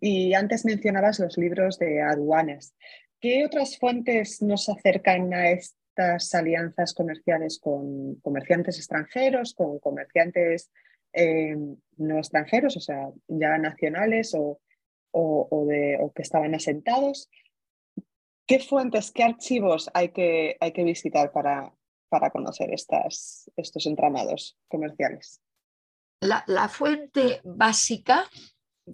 [0.00, 2.74] Y antes mencionabas los libros de aduanas.
[3.20, 10.72] ¿Qué otras fuentes nos acercan a estas alianzas comerciales con comerciantes extranjeros, con comerciantes
[11.12, 11.56] eh,
[11.98, 14.58] no extranjeros, o sea, ya nacionales o,
[15.12, 17.28] de, que estaban asentados.
[18.46, 21.74] ¿Qué fuentes, qué archivos hay que, hay que visitar para,
[22.08, 25.40] para conocer estas, estos entramados comerciales?
[26.20, 28.28] La, la, fuente básica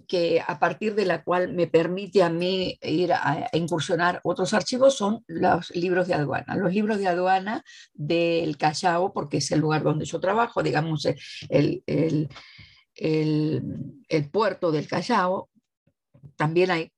[0.07, 4.95] que a partir de la cual me permite a mí ir a, incursionar otros archivos
[4.95, 6.55] son los libros de aduana.
[6.55, 7.63] Los libros de aduana
[7.93, 11.05] del Callao, porque es el lugar donde yo trabajo, digamos,
[11.49, 12.29] el, el,
[12.95, 15.48] el, puerto del Callao.
[16.39, 16.91] También hay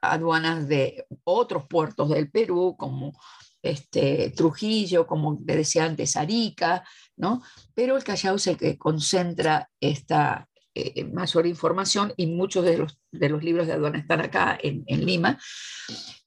[0.00, 3.12] aduanas de otros puertos del Perú, como
[3.60, 6.82] este, Trujillo, como te decía antes, Arica,
[7.16, 7.42] ¿no?
[7.74, 12.98] Pero el Callao es el que concentra esta, eh, mayor información y muchos de los,
[13.10, 15.38] de los libros de aduana están acá en, Lima.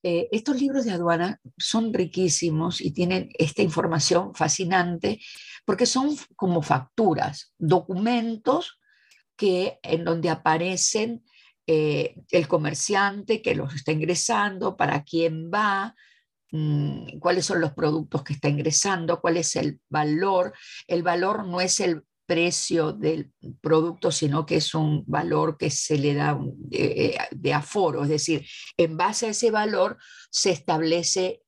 [0.04, 5.20] Eh, estos libros de aduana son riquísimos y tienen esta información fascinante
[5.66, 8.80] porque son como facturas, documentos
[9.36, 11.24] que en donde aparecen
[11.68, 15.96] eh, el comerciante que los está ingresando, para quién va,
[16.52, 20.54] mm, cuáles son los productos que está ingresando, cuál es el valor.
[20.88, 25.98] El valor no es el precio del producto, sino que es un valor que se
[25.98, 26.40] le da
[26.72, 28.46] eh, de, aforo, es decir,
[28.78, 29.98] en base a ese valor
[30.32, 31.42] se establece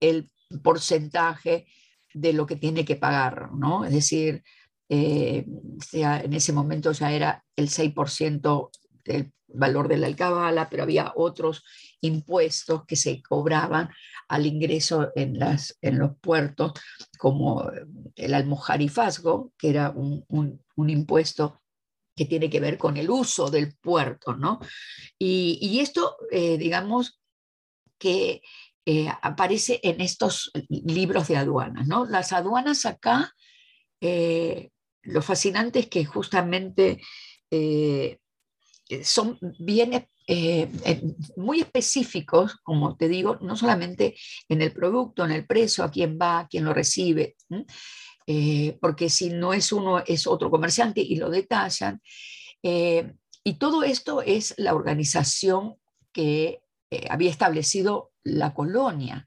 [0.00, 0.30] el
[0.62, 1.66] porcentaje
[2.12, 3.84] de lo que tiene que pagar, ¿no?
[3.84, 4.42] Es decir,
[4.88, 5.46] eh,
[5.92, 8.70] en ese momento ya era el 6%
[9.04, 11.64] del valor de la alcabala, pero había otros
[12.00, 13.90] impuestos que se cobraban
[14.28, 16.72] al ingreso en, las, en los puertos,
[17.18, 17.70] como
[18.14, 20.24] el almojarifazgo, que era un,
[20.76, 21.60] impuesto
[22.14, 24.60] que tiene que ver con el uso del puerto, ¿no?
[25.18, 27.20] Y, esto, eh, digamos,
[27.98, 28.42] que
[28.84, 32.06] eh, aparece en estos libros de aduanas, ¿no?
[32.06, 33.32] Las aduanas acá,
[34.00, 34.70] eh,
[35.02, 37.00] lo fascinante es que justamente
[39.02, 40.70] son bien eh,
[41.36, 44.16] muy específicos, como te digo, no solamente
[44.48, 47.36] en el producto, en el precio, a quién va, a quién lo recibe,
[48.80, 52.02] porque si no es uno, es otro comerciante y lo detallan.
[52.62, 55.76] y todo esto es la organización
[56.12, 56.60] que
[57.08, 59.26] había establecido la colonia.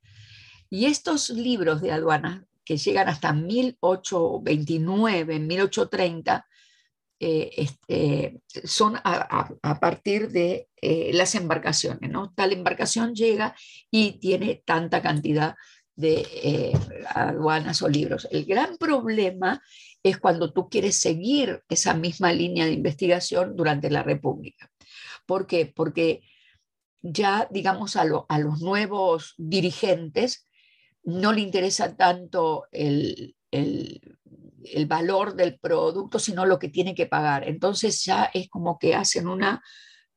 [0.69, 6.45] Y estos libros de aduanas que llegan hasta 1829, 1830,
[7.23, 12.33] eh, este, son a, partir de eh, las embarcaciones, ¿no?
[12.33, 13.55] Tal embarcación llega
[13.91, 15.53] y tiene tanta cantidad
[15.95, 16.73] de eh,
[17.13, 18.27] aduanas o libros.
[18.31, 19.61] El gran problema
[20.01, 24.71] es cuando tú quieres seguir esa misma línea de investigación durante la República.
[25.27, 25.67] ¿Por qué?
[25.67, 26.21] Porque
[27.03, 30.47] ya, digamos, a, a los nuevos dirigentes
[31.03, 33.35] no le interesa tanto el,
[34.85, 37.47] valor del producto, sino lo que tiene que pagar.
[37.47, 39.61] Entonces ya es como que hacen una...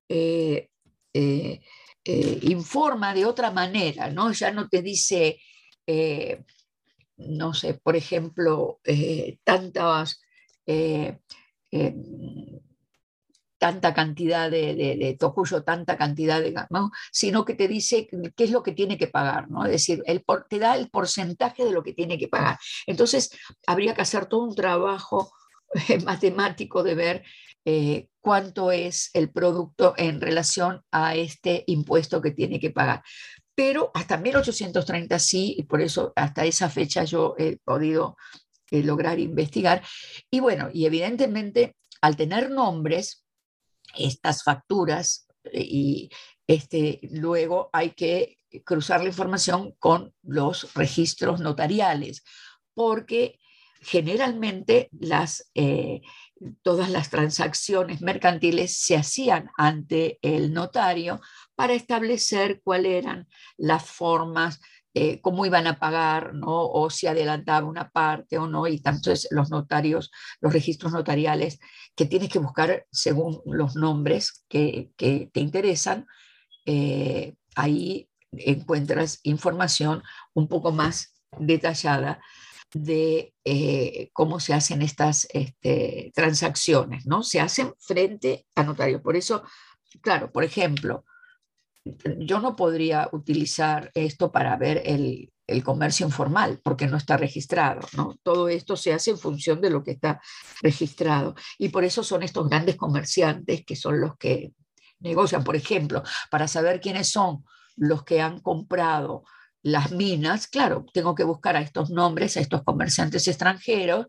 [0.08, 0.68] Eh,
[1.12, 1.60] eh,
[2.06, 4.30] eh, informa de otra manera, ¿no?
[4.32, 5.40] Ya no te dice,
[7.16, 8.80] no sé, por ejemplo,
[9.42, 10.20] tantas
[13.64, 16.90] tanta cantidad de, tocuyo, tanta cantidad de, ¿no?
[17.10, 18.06] sino que te dice
[18.36, 19.64] qué es lo que tiene que pagar, ¿no?
[19.64, 20.02] Es decir,
[20.50, 22.58] te da el porcentaje de lo que tiene que pagar.
[22.86, 23.30] Entonces,
[23.66, 25.32] habría que hacer todo un trabajo
[25.88, 27.24] eh, matemático de ver
[27.64, 33.02] eh, cuánto es el producto en relación a este impuesto que tiene que pagar.
[33.54, 38.18] Pero hasta 1830 sí, y por eso hasta esa fecha yo he podido
[38.70, 39.82] eh, lograr investigar.
[40.30, 43.23] Y bueno, y evidentemente al tener nombres,
[43.96, 46.10] estas facturas y
[46.46, 52.22] este, luego hay que cruzar la información con los registros notariales,
[52.74, 53.38] porque
[53.80, 56.00] generalmente las, eh,
[56.62, 61.20] todas las transacciones mercantiles se hacían ante el notario
[61.54, 64.60] para establecer cuáles eran las formas
[64.96, 66.68] eh, cómo iban a pagar, ¿no?
[66.68, 71.58] o si adelantaba una parte o no, y entonces los notarios, los registros notariales
[71.96, 76.06] que tienes que buscar según los nombres que, te interesan,
[76.64, 82.20] eh, ahí encuentras información un poco más detallada
[82.72, 87.24] de eh, cómo se hacen estas este, transacciones, ¿no?
[87.24, 89.00] Se hacen frente a notarios.
[89.02, 89.42] Por eso,
[90.00, 91.04] claro, por ejemplo,
[91.84, 95.30] yo no podría utilizar esto para ver el,
[95.62, 97.86] comercio informal porque no está registrado.
[97.94, 98.16] ¿no?
[98.22, 100.20] Todo esto se hace en función de lo que está
[100.62, 101.34] registrado.
[101.58, 104.52] Y por eso son estos grandes comerciantes que son los que
[105.00, 105.44] negocian.
[105.44, 107.44] Por ejemplo, para saber quiénes son
[107.76, 109.24] los que han comprado
[109.62, 114.06] las minas, claro, tengo que buscar a estos nombres, a estos comerciantes extranjeros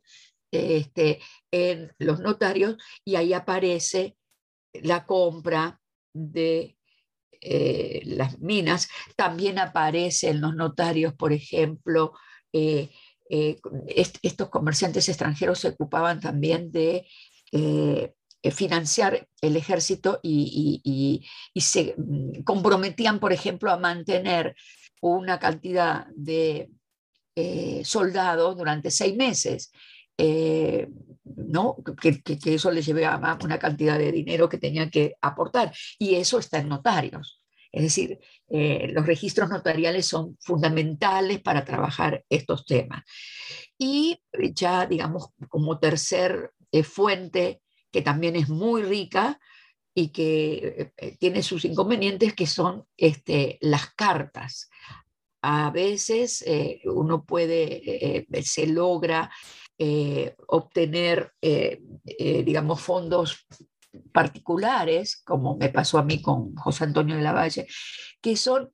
[0.51, 1.19] este,
[1.51, 4.17] en los notarios y ahí aparece
[4.73, 5.81] la compra
[6.13, 6.77] de
[7.41, 12.13] eh, las minas, también aparecen los notarios, por ejemplo,
[12.53, 12.89] eh,
[13.29, 13.57] eh,
[13.87, 17.05] estos comerciantes extranjeros se ocupaban también de
[18.51, 21.25] financiar el ejército y,
[21.55, 24.55] se mm, comprometían, por ejemplo, a mantener
[25.01, 26.69] una cantidad de
[27.83, 29.71] soldados durante seis meses.
[31.25, 31.77] ¿No?
[31.99, 35.73] Que, eso les llevaba una cantidad de dinero que tenían que aportar.
[35.97, 37.41] Y eso está en notarios.
[37.71, 43.03] Es decir, eh, los registros notariales son fundamentales para trabajar estos temas.
[43.77, 44.17] Y
[44.53, 47.61] ya, digamos, como tercer eh, fuente,
[47.91, 49.39] que también es muy rica
[49.93, 54.69] y que eh, tiene sus inconvenientes, que son este, las cartas.
[55.41, 56.43] A veces
[56.85, 59.29] uno puede, se logra
[59.77, 63.45] eh, obtener, eh, eh, digamos, fondos
[64.13, 67.67] particulares, como me pasó a mí con José Antonio de la Valle,
[68.21, 68.71] que son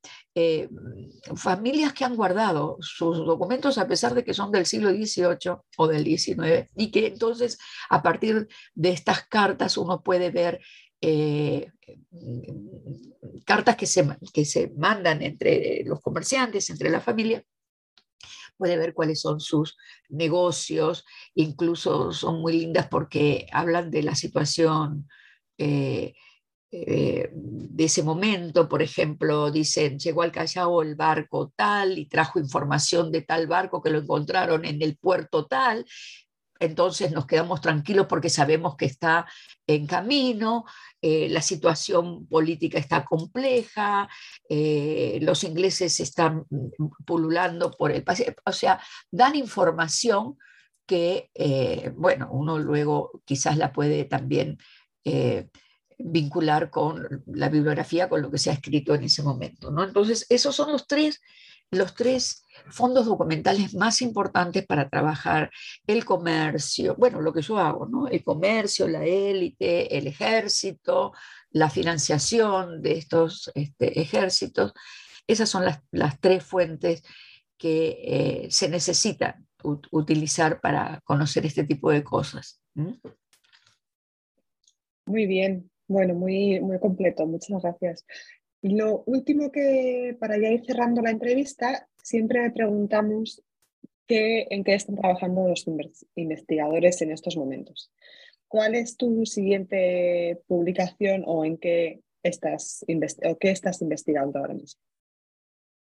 [1.35, 5.87] familias que han guardado sus documentos a pesar de que son del siglo XVIII o
[5.87, 7.57] del XIX, y que entonces
[7.89, 10.61] a partir de estas cartas uno puede ver
[13.45, 17.43] cartas que se, que se mandan entre los comerciantes, entre la familia,
[18.61, 19.75] puede ver cuáles son sus
[20.09, 21.03] negocios,
[21.33, 25.09] incluso son muy lindas porque hablan de la situación
[25.57, 26.13] eh,
[26.71, 32.37] eh, de ese momento, por ejemplo, dicen, llegó al Callao el barco tal y trajo
[32.37, 35.83] información de tal barco que lo encontraron en el puerto tal,
[36.59, 39.25] entonces nos quedamos tranquilos porque sabemos que está
[39.65, 40.65] en camino,
[41.01, 44.07] eh, la situación política está compleja,
[44.47, 46.45] eh, los ingleses están
[47.05, 48.79] pululando por el país, o sea,
[49.09, 50.37] dan información
[50.85, 54.57] que, eh, bueno, uno luego quizás la puede también
[55.97, 59.71] vincular con la bibliografía, con lo que se ha escrito en ese momento.
[59.71, 59.83] ¿no?
[59.83, 61.19] Entonces, esos son los tres,
[61.71, 65.51] los tres fondos documentales más importantes para trabajar
[65.87, 68.07] el comercio, bueno, lo que yo hago, ¿no?
[68.07, 71.13] El comercio, la élite, el ejército,
[71.51, 74.73] la financiación de estos este, ejércitos.
[75.27, 77.03] Esas son las, tres fuentes
[77.57, 79.47] que eh, se necesitan
[79.91, 82.61] utilizar para conocer este tipo de cosas.
[85.05, 88.05] Muy bien, bueno, muy, muy completo, muchas gracias.
[88.61, 93.41] Lo último que, para ya ir cerrando la entrevista, siempre preguntamos
[94.07, 95.65] qué, en qué están trabajando los
[96.15, 97.91] investigadores en estos momentos.
[98.47, 102.85] ¿Cuál es tu siguiente publicación o en qué estás,
[103.23, 104.81] o qué estás investigando ahora mismo?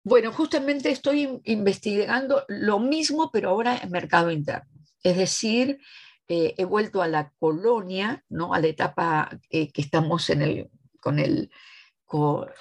[0.03, 4.67] Bueno, justamente estoy investigando lo mismo, pero ahora en mercado interno.
[5.03, 5.79] Es decir,
[6.27, 8.53] eh, he vuelto a la colonia, ¿no?
[8.53, 10.69] a la etapa eh, que estamos en el,
[10.99, 11.51] con el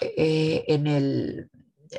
[0.01, 1.51] eh, en el,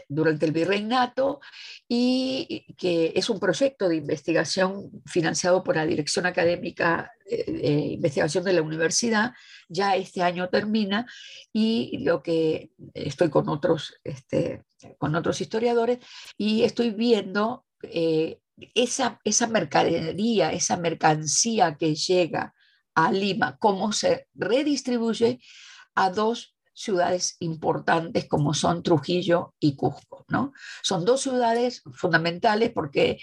[0.07, 1.39] durante el virreinato
[1.87, 8.53] y que es un proyecto de investigación financiado por la Dirección Académica de Investigación de
[8.53, 9.33] la Universidad.
[9.69, 11.05] Ya este año termina
[11.53, 14.63] y lo que estoy con otros, este,
[14.97, 15.99] con otros historiadores
[16.37, 18.39] y estoy viendo eh,
[18.75, 22.53] esa, esa mercadería, esa mercancía que llega
[22.93, 25.39] a Lima, cómo se redistribuye
[25.95, 30.25] a dos ciudades importantes como son Trujillo y Cusco.
[30.29, 30.53] ¿no?
[30.81, 33.19] Son dos ciudades fundamentales porque,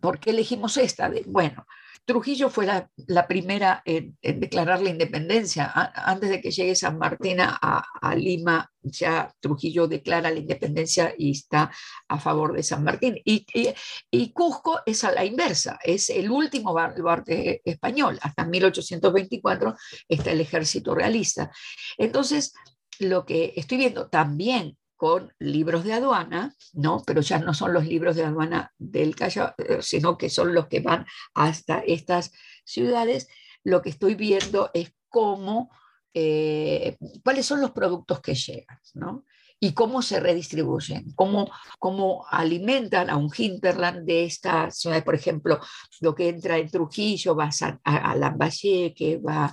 [0.00, 1.10] ¿por qué elegimos esta?
[1.26, 1.66] Bueno,
[2.04, 5.70] Trujillo fue la, primera en, declarar la independencia.
[5.94, 7.84] antes de que llegue San Martín a,
[8.16, 11.70] Lima, ya Trujillo declara la independencia y está
[12.08, 13.16] a favor de San Martín.
[13.24, 18.18] Y, Cusco es a la inversa, es el último baluarte español.
[18.22, 19.76] Hasta 1824
[20.08, 21.50] está el ejército realista.
[21.98, 22.54] Entonces,
[22.98, 27.02] lo que estoy viendo también con libros de aduana, ¿no?
[27.06, 30.66] pero ya no son los libros de aduana del Callao, eh, sino que son los
[30.66, 32.32] que van hasta estas
[32.66, 33.26] ciudades,
[33.64, 35.70] lo que estoy viendo es cómo,
[36.12, 39.24] eh, cuáles son los productos que llegan, ¿no?
[39.58, 45.60] y cómo se redistribuyen, cómo, cómo alimentan a un hinterland de estas ciudades, por ejemplo,
[46.00, 47.48] lo que entra en Trujillo va
[47.84, 49.50] a, a, Lambayeque, va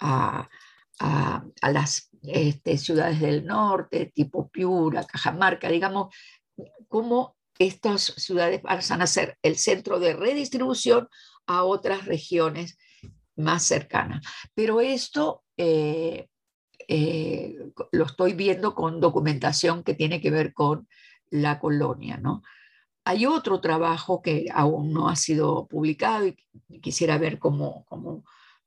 [0.00, 0.48] a,
[0.98, 6.14] a, las este, ciudades del norte, tipo Piura, Cajamarca, digamos,
[6.88, 11.08] cómo estas ciudades pasan a ser el centro de redistribución
[11.46, 12.78] a otras regiones
[13.36, 14.24] más cercanas.
[14.54, 16.28] Pero esto eh,
[16.86, 17.56] eh,
[17.92, 20.88] lo estoy viendo con documentación que tiene que ver con
[21.30, 22.42] la colonia, ¿no?
[23.04, 26.36] Hay otro trabajo que aún no ha sido publicado y
[26.80, 28.24] quisiera ver cómo, cómo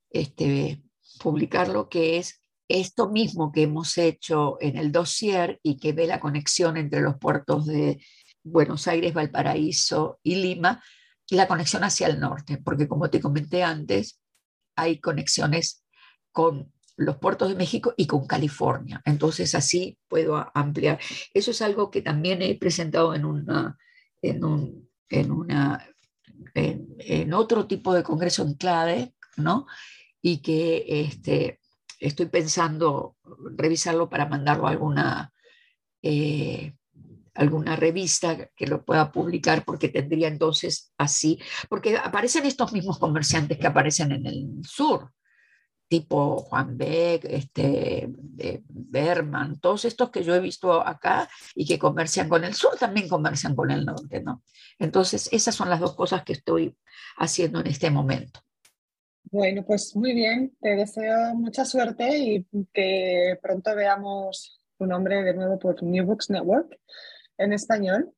[0.09, 0.81] este,
[1.19, 2.40] publicarlo, que es
[2.79, 7.17] esto mismo que hemos hecho en el dossier y que ve la conexión entre los
[7.17, 8.03] puertos de
[8.43, 10.83] Buenos Aires, Valparaíso y Lima,
[11.29, 14.19] la conexión hacia el norte, porque como te comenté antes,
[14.75, 15.83] hay conexiones
[16.31, 19.01] con los puertos de México y con California.
[19.05, 20.99] Entonces así puedo ampliar.
[21.33, 23.77] Eso es algo que también he presentado en, una,
[24.21, 25.87] en, un, en, una,
[26.53, 29.65] en otro tipo de congreso en clave, ¿no?
[30.21, 31.59] y que este,
[32.01, 33.15] estoy pensando
[33.55, 35.33] revisarlo para mandarlo a alguna,
[36.01, 36.73] eh,
[37.35, 41.39] alguna revista que lo pueda publicar, porque tendría entonces así,
[41.69, 45.11] porque aparecen estos mismos comerciantes que aparecen en el sur,
[45.87, 48.09] tipo Juan Beck, este,
[48.67, 53.07] Berman, todos estos que yo he visto acá y que comercian con el sur, también
[53.07, 54.41] comercian con el norte, ¿no?
[54.79, 56.75] Entonces, esas son las dos cosas que estoy
[57.17, 58.41] haciendo en este momento.
[59.31, 65.33] Bueno, pues muy bien, te deseo mucha suerte y que pronto veamos tu nombre de
[65.33, 66.77] nuevo por New Books Network
[67.37, 68.13] en español.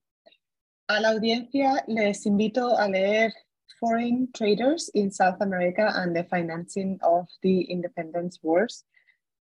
[0.87, 3.31] A la audiencia les invito a leer
[3.79, 8.87] Foreign Traders in South America and the Financing of the Independence Wars,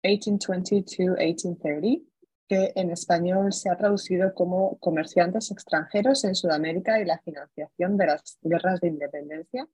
[0.03, 2.05] 1820-1830,
[2.47, 8.05] que en español se ha traducido como Comerciantes extranjeros en Sudamérica y la financiación de
[8.05, 9.68] las guerras de independencia,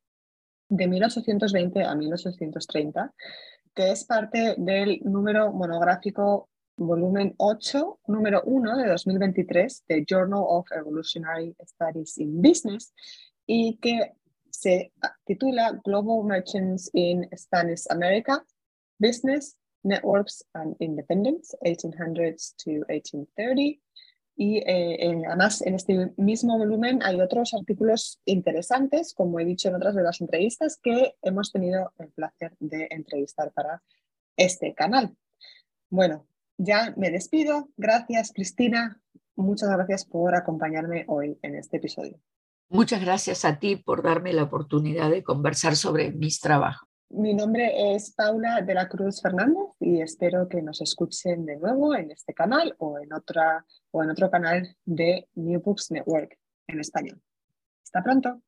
[0.70, 3.14] de 1820 a 1830,
[3.74, 10.68] que es parte del número monográfico volumen 8, número 1 de 2023 de Journal of
[10.72, 12.94] Evolutionary Studies in Business
[13.46, 14.14] y que
[14.50, 14.92] se
[15.26, 18.44] titula Global Merchants in Spanish America,
[19.00, 23.80] Business, Networks and Independence, 1800s to 1830,
[24.36, 29.76] y eh, además en este mismo volumen hay otros artículos interesantes, como he dicho en
[29.76, 33.82] otras de las entrevistas, que hemos tenido el placer de entrevistar para
[34.36, 35.16] este canal.
[35.90, 36.28] Bueno,
[36.58, 37.70] ya me despido.
[37.78, 39.02] Gracias, Cristina.
[39.36, 42.20] muchas gracias por acompañarme hoy en este episodio.
[42.70, 46.85] Muchas gracias a ti por darme la oportunidad de conversar sobre mis trabajos.
[47.10, 51.96] Mi nombre es Paula de la Cruz Fernández y espero que nos escuchen de nuevo
[51.96, 56.38] en este canal o en, otra, o en otro canal de New Books Network
[56.68, 57.22] en español.
[57.84, 58.42] Hasta pronto.